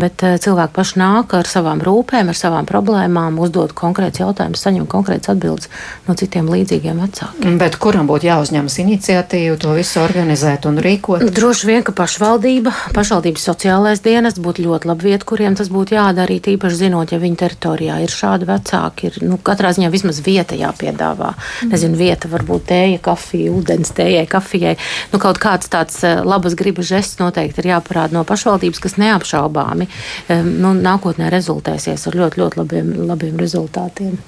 [0.00, 4.88] bet eh, cilvēki paši nāk ar savām rūpēm, ar savām problēmām, uzdod konkrēts jautājums, saņem
[4.90, 5.68] konkrēts atbildes
[6.08, 7.58] no citiem līdzīgiem vecākiem.
[7.60, 11.24] Bet kuram būtu jāuzņemas iniciatīvu to visu organizēt un rīkot?
[11.34, 16.38] Droši vien, ka pašvaldība, pašvaldības sociālais dienests būtu ļoti labi vieta, kuriem tas būtu jādara,
[16.38, 19.10] īpaši zinot, ja viņa teritorijā ir šādi vecāki.
[19.10, 21.34] Ir, nu, katrā ziņā vismaz vieta jāpiedāvā.
[21.34, 21.74] Mm.
[21.74, 24.76] Nezinu, vieta varbūt tēja, kafija, ūdens tējai, kafijai.
[25.12, 29.88] Nu, kaut kāds tāds eh, labas gribas žests noteikti ir jāparāda no pašvaldības, kas neapšaubāmi
[30.28, 34.18] nu, nākotnē rezultēsies ar ļoti, ļoti labiem, labiem rezultātiem.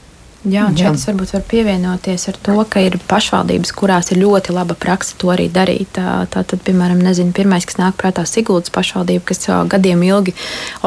[0.41, 4.55] Jā, un šeit es varbūt varu pievienoties ar to, ka ir pašvaldības, kurās ir ļoti
[4.57, 5.91] laba praksa to arī darīt.
[5.99, 10.33] Tā, tā tad, piemēram, nezinu, pirmais, kas nāk prātā, Siguldas pašvaldība, kas gadiem ilgi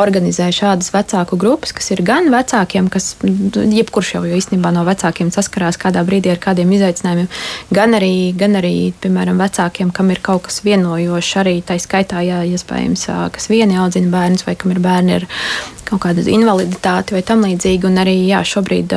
[0.01, 5.77] organizē šādas vecāku grupas, kas ir gan vecākiem, kas jebkurš jau īstenībā no vecākiem saskarās
[5.77, 7.29] kādā brīdī ar kādiem izaicinājumiem,
[7.77, 8.73] gan arī, gan arī
[9.05, 13.05] piemēram, vecākiem, kam ir kaut kas vienojošs, arī tā skaitā, jā, iespējams,
[13.37, 15.29] kas vieni audzina bērnus vai kam ir bērni ar
[15.93, 17.85] kaut kāda invaliditāte vai tam līdzīgi.
[17.89, 18.93] Un arī jā, šobrīd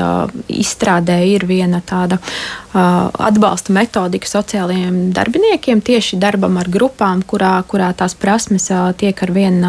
[0.52, 7.90] izstrādē ir viena tāda uh, atbalsta metodika sociālajiem darbiniekiem tieši darbam ar grupām, kurā, kurā
[7.98, 9.60] tās prasmes uh, tiek ar vien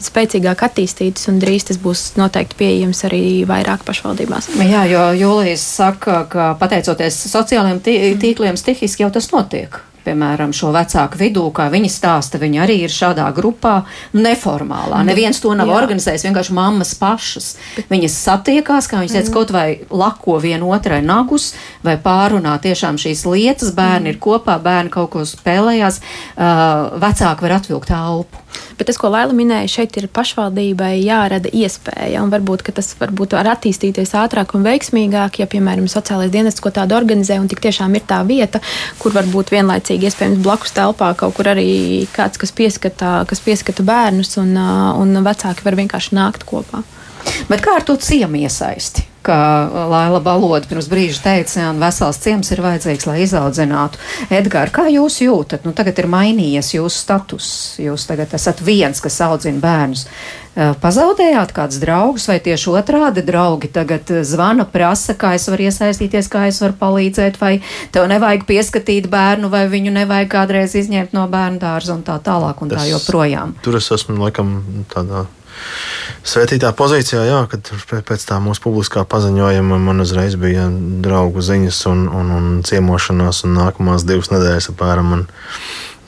[0.00, 4.52] spēcīgāk attīstītas un drīz tas būs noteikti pieejams arī vairāk pašvaldībās.
[4.60, 11.18] Jā, jo Jūlijas saka, ka pateicoties sociālajiem tīkliem stihiski jau tas notiek piemēram, šo vecāku
[11.20, 13.80] vidū, kā viņi stāsta, viņi arī ir šādā grupā,
[14.16, 15.00] neformālā.
[15.00, 15.10] Mm.
[15.10, 15.78] Neviens to nav Jā.
[15.78, 17.52] organizējis, vienkārši mammas pašas.
[17.90, 19.36] Viņas satiekās, kā viņas teica, mm.
[19.36, 21.52] kaut vai lako vienotrai nagus,
[21.86, 24.14] vai pārunā tiešām šīs lietas, bērni mm.
[24.14, 28.46] ir kopā, bērni kaut ko spēlējās, uh, vecāki var atvilkt elpu.
[28.78, 33.50] Bet tas, ko Laila minēja, šeit ir pašvaldībai jārada iespēja, un varbūt tas varbūt var
[33.52, 38.06] attīstīties ātrāk un veiksmīgāk, ja, piemēram, sociālais dienests ko tādu organizē, un tik tiešām ir
[38.08, 38.62] tā vieta,
[39.02, 44.36] kur varbūt vienlaicīgi, iespējams, blakus telpā kaut kur arī kāds, kas pieskata, kas pieskata bērnus,
[44.40, 46.84] un, un vecāki var vienkārši nākt kopā.
[47.50, 49.09] Bet kā ar to ciemu iesaisti?
[49.20, 49.36] Kā
[49.68, 54.00] Laila Baloda pirms brīža teica, un vesels ciems ir vajadzīgs, lai izaudzinātu.
[54.32, 55.66] Edgars, kā jūs jūtat?
[55.68, 57.48] Nu, tagad ir mainījies jūsu status.
[57.82, 60.06] Jūs tagad esat viens, kas audzina bērnus.
[60.56, 66.48] Pazaudējāt kādus draugus, vai tieši otrādi draugi tagad zvana, prasa, kā es varu iesaistīties, kā
[66.48, 67.52] es varu palīdzēt, vai
[67.94, 72.64] tev nevajag pieskatīt bērnu, vai viņu nevajag kādreiz izņemt no bērnu dārza un tā tālāk
[72.64, 73.54] un tā joprojām.
[73.62, 74.56] Tur es esmu laikam
[74.90, 75.28] tādā
[76.26, 77.70] svētītā pozīcijā, jā, kad
[78.08, 80.68] pēc tā mūsu publiskā paziņojuma man uzreiz bija
[81.04, 85.26] draugu ziņas un, un, un ciemošanās, un nākamās divas nedēļas apmēram man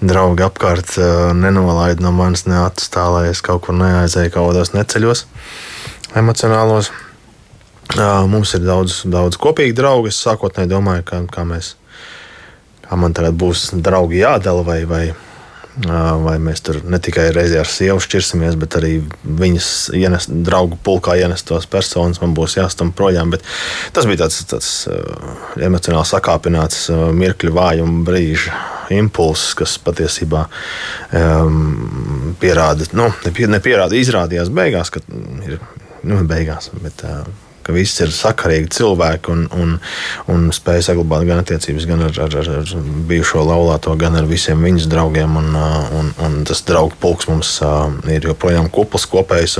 [0.03, 0.97] draugi apkārt
[1.39, 5.27] nenolaida no manis neatstāj, tā, lai es kaut kur neaizēju kaut kādos neceļos
[6.19, 6.91] emocionālos.
[8.33, 10.13] Mums ir daudz, daudz kopīgi draugi.
[10.13, 11.75] Es sākotnēji domāju, kā, kā mēs,
[12.87, 15.03] kā man tagad būs draugi jādala vai, vai
[15.73, 18.91] Vai mēs tur ne tikai reizē ar sievu šķirsimies, bet arī
[19.25, 23.33] viņas ienes, draugu pulkā ienestos personas man būs jāstam projām.
[23.33, 23.47] Bet
[23.97, 24.71] tas bija tāds, tāds
[25.57, 28.53] emocionāli sakāpināts mirkļu vājuma brīža
[28.93, 30.43] impulss, kas patiesībā
[31.17, 35.01] um, pierāda, nu, nepierāda, izrādījās beigās, ka
[35.47, 35.57] ir
[36.05, 36.69] nu, beigās.
[36.83, 37.25] Bet, uh,
[37.65, 39.75] ka viss ir sakarīgi cilvēki un, un,
[40.33, 42.75] un spēj saglabāt gan attiecības gan ar, ar, ar,
[43.09, 45.39] bijušo laulāto, gan ar visiem viņas draugiem.
[45.41, 45.57] Un,
[46.01, 47.55] un, un tas draugu pulks mums
[48.11, 49.59] ir joprojām kupls kopējs.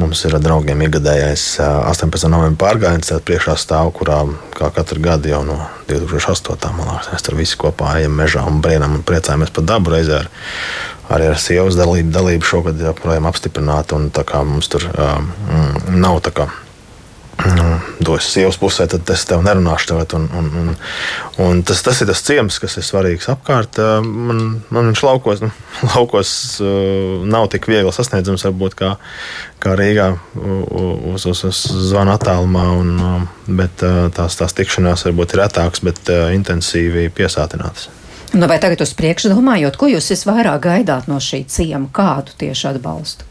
[0.00, 2.30] Mums ir draugiem iegadējais 18.
[2.32, 4.22] novembra pārgājiens, tad priekšā stāv, kurā
[4.56, 5.58] kā katru gadu jau no
[5.90, 6.72] 2008.
[6.78, 10.22] malā mēs tur visi kopā ejam mežā un brīnām un priecājamies par dabu reizē.
[10.22, 10.30] Ar,
[11.10, 13.98] arī ar sievas dalību, dalību šogad joprojām apstiprināta.
[14.46, 15.30] Mums tur um,
[16.00, 16.50] nav tā kā
[17.56, 17.66] nu,
[18.04, 19.90] dos sievas pusē, tad es tev nerunāšu.
[19.92, 20.72] Tagad, un, un, un,
[21.44, 23.80] un tas, tas ir tas ciems, kas ir svarīgs apkārt.
[24.04, 25.52] Man, man viņš laukos, nu,
[25.94, 26.32] laukos
[27.30, 28.94] nav tik viegli sasniedzams, varbūt kā,
[29.62, 32.66] kā Rīgā uz, uz, uz zvanu attālumā.
[32.80, 32.92] Un,
[33.60, 33.82] bet
[34.16, 37.90] tās, tās tikšanās varbūt ir retākas, bet intensīvi piesātinātas.
[38.32, 42.68] Nu, vai tagad uz priekšu domājot, ko jūs visvairāk gaidāt no šī ciema, kādu tieši
[42.70, 43.29] atbalstu?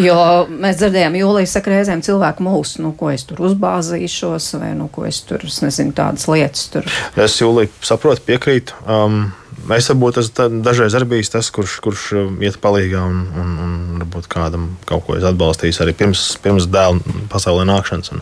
[0.00, 0.16] Jo
[0.50, 5.06] mēs dzirdējām, jūlijā saka, reizēm cilvēku mūsu, nu, ko es tur uzbāzīšos, vai nu, ko
[5.06, 6.88] es tur, es nezinu, tādas lietas tur.
[7.20, 8.78] Es jūlijā saprotu, piekrītu.
[8.88, 9.26] Um,
[9.72, 14.02] Es varbūt esmu dažreiz arī bijis tas, kurš, kurš um, iet palīdzīgā un, un, un
[14.02, 18.12] varbūt kādam kaut ko atbalstījis arī pirms, pirms dēla pasaulē nākšanas.
[18.12, 18.20] Un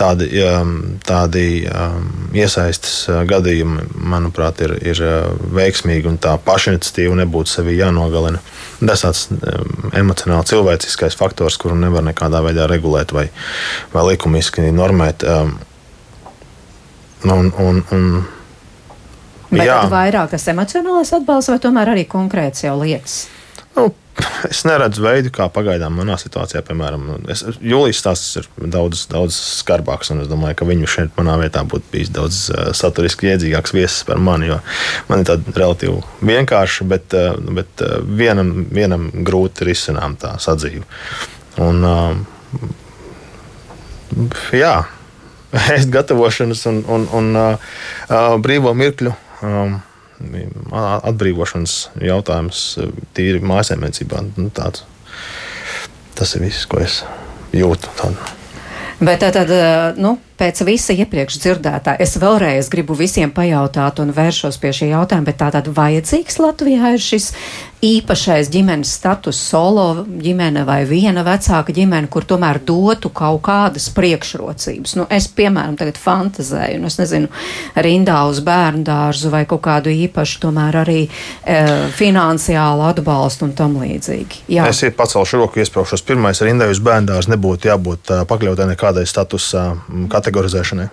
[0.00, 0.72] tādi um,
[1.06, 7.78] tādi um, iesaistas uh, gadījumi, manuprāt, ir, ir uh, veiksmīgi un tā pašiniciatīva nebūtu sevi
[7.78, 8.42] jānogalina.
[8.82, 9.28] Tas tāds
[9.96, 13.28] emocionāli cilvēciskais faktors, kuru nevar nekādā veidā regulēt vai,
[13.94, 15.24] vai likumiski normēt.
[17.26, 18.10] Un, un, un,
[19.56, 23.24] Bet tad vairāk tas emocionālais atbalsts vai tomēr arī konkrēts jau lietas?
[23.76, 23.90] Nu,
[24.48, 30.12] es neredzu veidu, kā pagaidām manā situācijā, piemēram, es, Jūlijas stāsts ir daudz, daudz skarbāks,
[30.14, 34.22] es domāju, ka viņu šeit manā vietā būtu bijis daudz uh, saturiski iedzīgāks viesis par
[34.22, 34.60] mani, jo
[35.10, 36.00] man ir tāda relatīvi
[36.32, 40.86] vienkārša, bet, uh, bet uh, vienam, vienam grūti risinām tā sadzīve.
[41.60, 41.84] Un,
[44.56, 44.74] jā,
[45.76, 49.12] ēst gatavošanas un, un, un brīvo mirkļu
[49.44, 49.78] um,
[51.06, 52.62] atbrīvošanas jautājums
[53.16, 54.22] tīri mājsaimniecībā.
[54.36, 54.86] Nu, tāds,
[56.16, 57.02] tas ir viss, ko es
[57.56, 57.92] jūtu.
[57.98, 58.32] Tādu.
[59.04, 59.52] Bet tā tad,
[60.00, 65.28] nu, pēc visa iepriekš dzirdētā, es vēlreiz gribu visiem pajautāt un vēršos pie šī jautājuma,
[65.30, 67.32] bet tātad vajadzīgs Latvijā ir šis
[67.84, 74.96] īpašais ģimenes status, solo ģimene vai viena vecāka ģimene, kur tomēr dotu kaut kādas priekšrocības.
[74.96, 77.28] Nu, es, piemēram, tagad fantazēju, nu, es nezinu,
[77.84, 81.58] rindā uz bērnu dārzu vai kaut kādu īpašu, tomēr arī e,
[81.98, 84.46] finansiālu atbalstu un tam līdzīgi.
[84.56, 84.66] Jā.
[84.72, 89.68] Es pacelšu roku, iesprāgšos pirmais rindai uz bērnu dārzu, nebūtu jābūt pakļautai nekādai statusa
[90.26, 90.88] kategorizēšanai.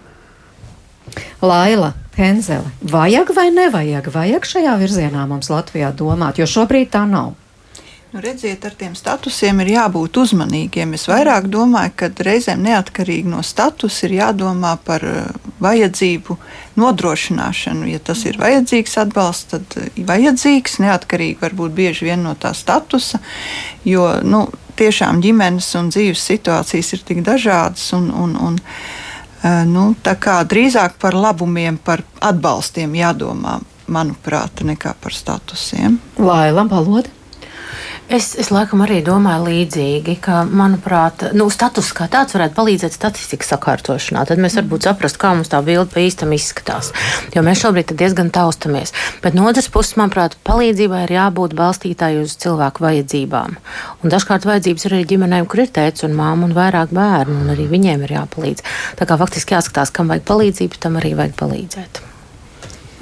[1.43, 4.09] Laila, Henzele, vajag vai nevajag?
[4.13, 7.33] Vajag šajā virzienā mums Latvijā domāt, jo šobrīd tā nav.
[8.13, 10.91] Nu, redziet, ar tiem statusiem ir jābūt uzmanīgiem.
[10.93, 16.37] Es vairāk domāju, ka reizēm neatkarīgi no statusa ir jādomā par eh, vajadzību
[16.77, 17.87] nodrošināšanu.
[17.89, 23.17] Ja tas ir vajadzīgs atbalsts, tad eh, vajadzīgs, neatkarīgi varbūt bieži vien no tā statusa,
[23.81, 24.45] jo nu,
[24.77, 27.87] tiešām ģimenes un dzīves situācijas ir tik dažādas.
[27.97, 28.61] Un, un, un,
[29.67, 29.89] nu,
[30.47, 33.59] drīzāk par labumiem, par atbalstiem jādomā,
[33.91, 35.99] manuprāt, nekā par statusiem.
[36.17, 37.11] Laila Balode.
[38.13, 43.49] Es, es laikam arī domāju līdzīgi, ka, manuprāt, nu, status kā tāds varētu palīdzēt statistikas
[43.55, 44.27] sakārtošanā.
[44.29, 46.91] Tad mēs varbūt saprast, kā mums tā bilde pa īstam izskatās.
[47.33, 48.93] Jo mēs šobrīd diezgan taustamies.
[49.25, 53.57] Bet no otras puses, manuprāt, palīdzībai ir jābūt balstītāji uz cilvēku vajadzībām.
[54.05, 57.53] Un dažkārt vajadzības ir arī ģimenēm, kur ir tēvs un māma un vairāk bērnu, un
[57.57, 58.69] arī viņiem ir jāpalīdz.
[59.01, 62.05] Tā kā faktiski jāskatās, kam vajag palīdzību, tam arī vajag palīdzēt.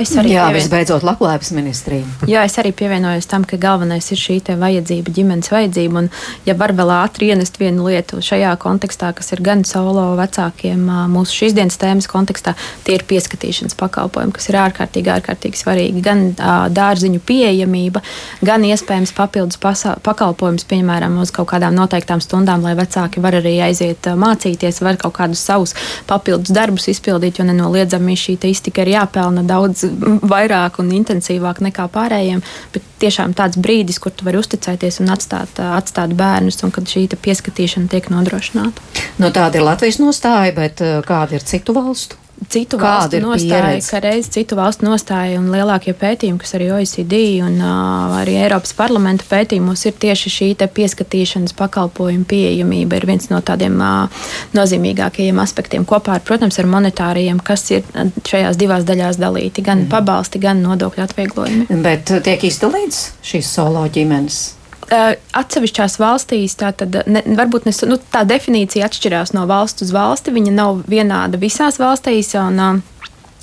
[0.01, 0.57] Es arī Jā, pievien...
[0.57, 2.05] visbeidzot, labklājības ministrija.
[2.29, 6.01] Jā, es arī pievienojos tam, ka galvenais ir šī vajadzība, ģimenes vajadzība.
[6.01, 6.07] Un,
[6.47, 11.37] ja var vēl ātri ienest vienu lietu šajā kontekstā, kas ir gan solo vecākiem, mūsu
[11.41, 12.55] šīs dienas tēmas kontekstā,
[12.87, 16.01] tie ir pieskatīšanas pakalpojumi, kas ir ārkārtīgi, ārkārtīgi svarīgi.
[16.05, 16.25] Gan
[16.73, 18.01] dārziņu pieejamība,
[18.41, 24.09] gan iespējams papildus pakalpojums, piemēram, uz kaut kādām noteiktām stundām, lai vecāki var arī aiziet
[24.17, 25.77] mācīties, var kaut kādus savus
[26.09, 29.90] papildus darbus izpildīt, jo nenoliedzami šī iztika ir jāpelna daudz
[30.33, 32.43] vairāk un intensīvāk nekā pārējiem.
[32.73, 37.07] Bet tiešām tāds brīdis, kur tu vari uzticēties un atstāt, atstāt bērnus, un kad šī
[37.11, 38.89] pieskatīšana tiek nodrošināta.
[39.19, 42.20] No nu, tāda ir Latvijas nostāja, bet kāda ir citu valstu?
[42.49, 47.59] Citu valstu nostāja, ka reiz citu valstu nostāja un lielākie pētījumi, kas arī OECD un
[47.61, 53.77] uh, arī Eiropas parlamenta pētījumos ir tieši šī pieskatīšanas pakalpojumu pieejamība ir viens no tādiem
[53.81, 57.85] uh, nozīmīgākajiem aspektiem kopā ar, protams, ar monetāriem, kas ir
[58.27, 59.91] šajās divās daļās dalīti, gan mm.
[59.93, 61.83] pabalsti, gan nodokļu atvieglojumi.
[61.83, 64.60] Bet tiek izdalīts šīs solo ģimenes?
[64.91, 69.93] Eh, atsevišķās valstīs tā, tad, ne, varbūt nes, nu, tā definīcija atšķirās no valsts uz
[69.95, 70.33] valsti.
[70.35, 72.35] Viņa nav vienāda visās valstīs.
[72.39, 72.87] Un, eh,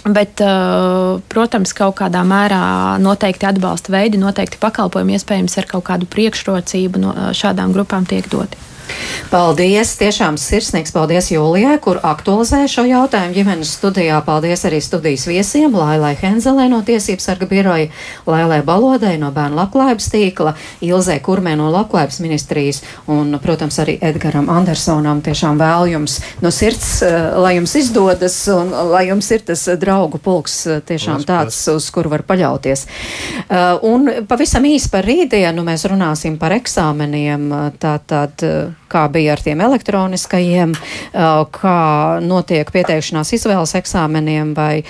[0.09, 6.07] Bet, eh, protams, kaut kādā mērā noteikti atbalsta veidi, noteikti pakalpojumi iespējams ar kaut kādu
[6.07, 8.57] priekšrocību no šādām grupām tiek doti.
[9.29, 9.91] Paldies!
[10.01, 14.23] Tiešām sirsnīgs paldies Jūlijai, kur aktualizēja šo jautājumu ģimenes studijā.
[14.25, 17.91] Paldies arī studijas viesiem Lailai Henzelē no Tiesības sarga biroja,
[18.25, 20.55] Lailai Balodai no Bērnu labklājības tīkla,
[20.87, 22.81] Ilzē Kurmē no labklājības ministrijas
[23.11, 25.21] un, protams, arī Edgaram Andersonam.
[25.27, 30.23] Tiešām vēl jums no sirds, eh, lai jums izdodas un lai jums ir tas draugu
[30.23, 32.87] pulks eh, tiešām tāds, uz kuru var paļauties.
[33.45, 37.51] Eh, un pavisam īsi par rītdienu mēs runāsim par eksāmeniem.
[37.79, 38.43] Tātad,
[38.91, 40.75] kā bija ar tiem elektroniskajiem,
[41.55, 41.79] kā
[42.25, 44.83] notiek pieteikšanās izvēles eksāmeniem, vai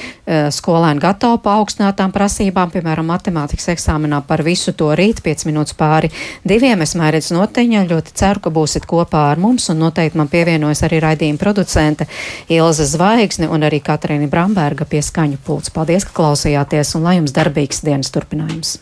[0.55, 6.13] skolēni gatavi paaugstinātām prasībām, piemēram, matemātikas eksāmenā par visu to rīt, 5 minūtes pāri
[6.49, 6.83] diviem.
[6.85, 11.03] Es mērķis noteņa, ļoti ceru, ka būsit kopā ar mums, un noteikti man pievienojas arī
[11.05, 12.09] raidījuma producente
[12.53, 15.75] Ilze Zvaigzne un arī Katrīna Bramberga pie skaņu pults.
[15.75, 18.79] Paldies, ka klausījāties, un lai jums darbīgs dienas turpinājums!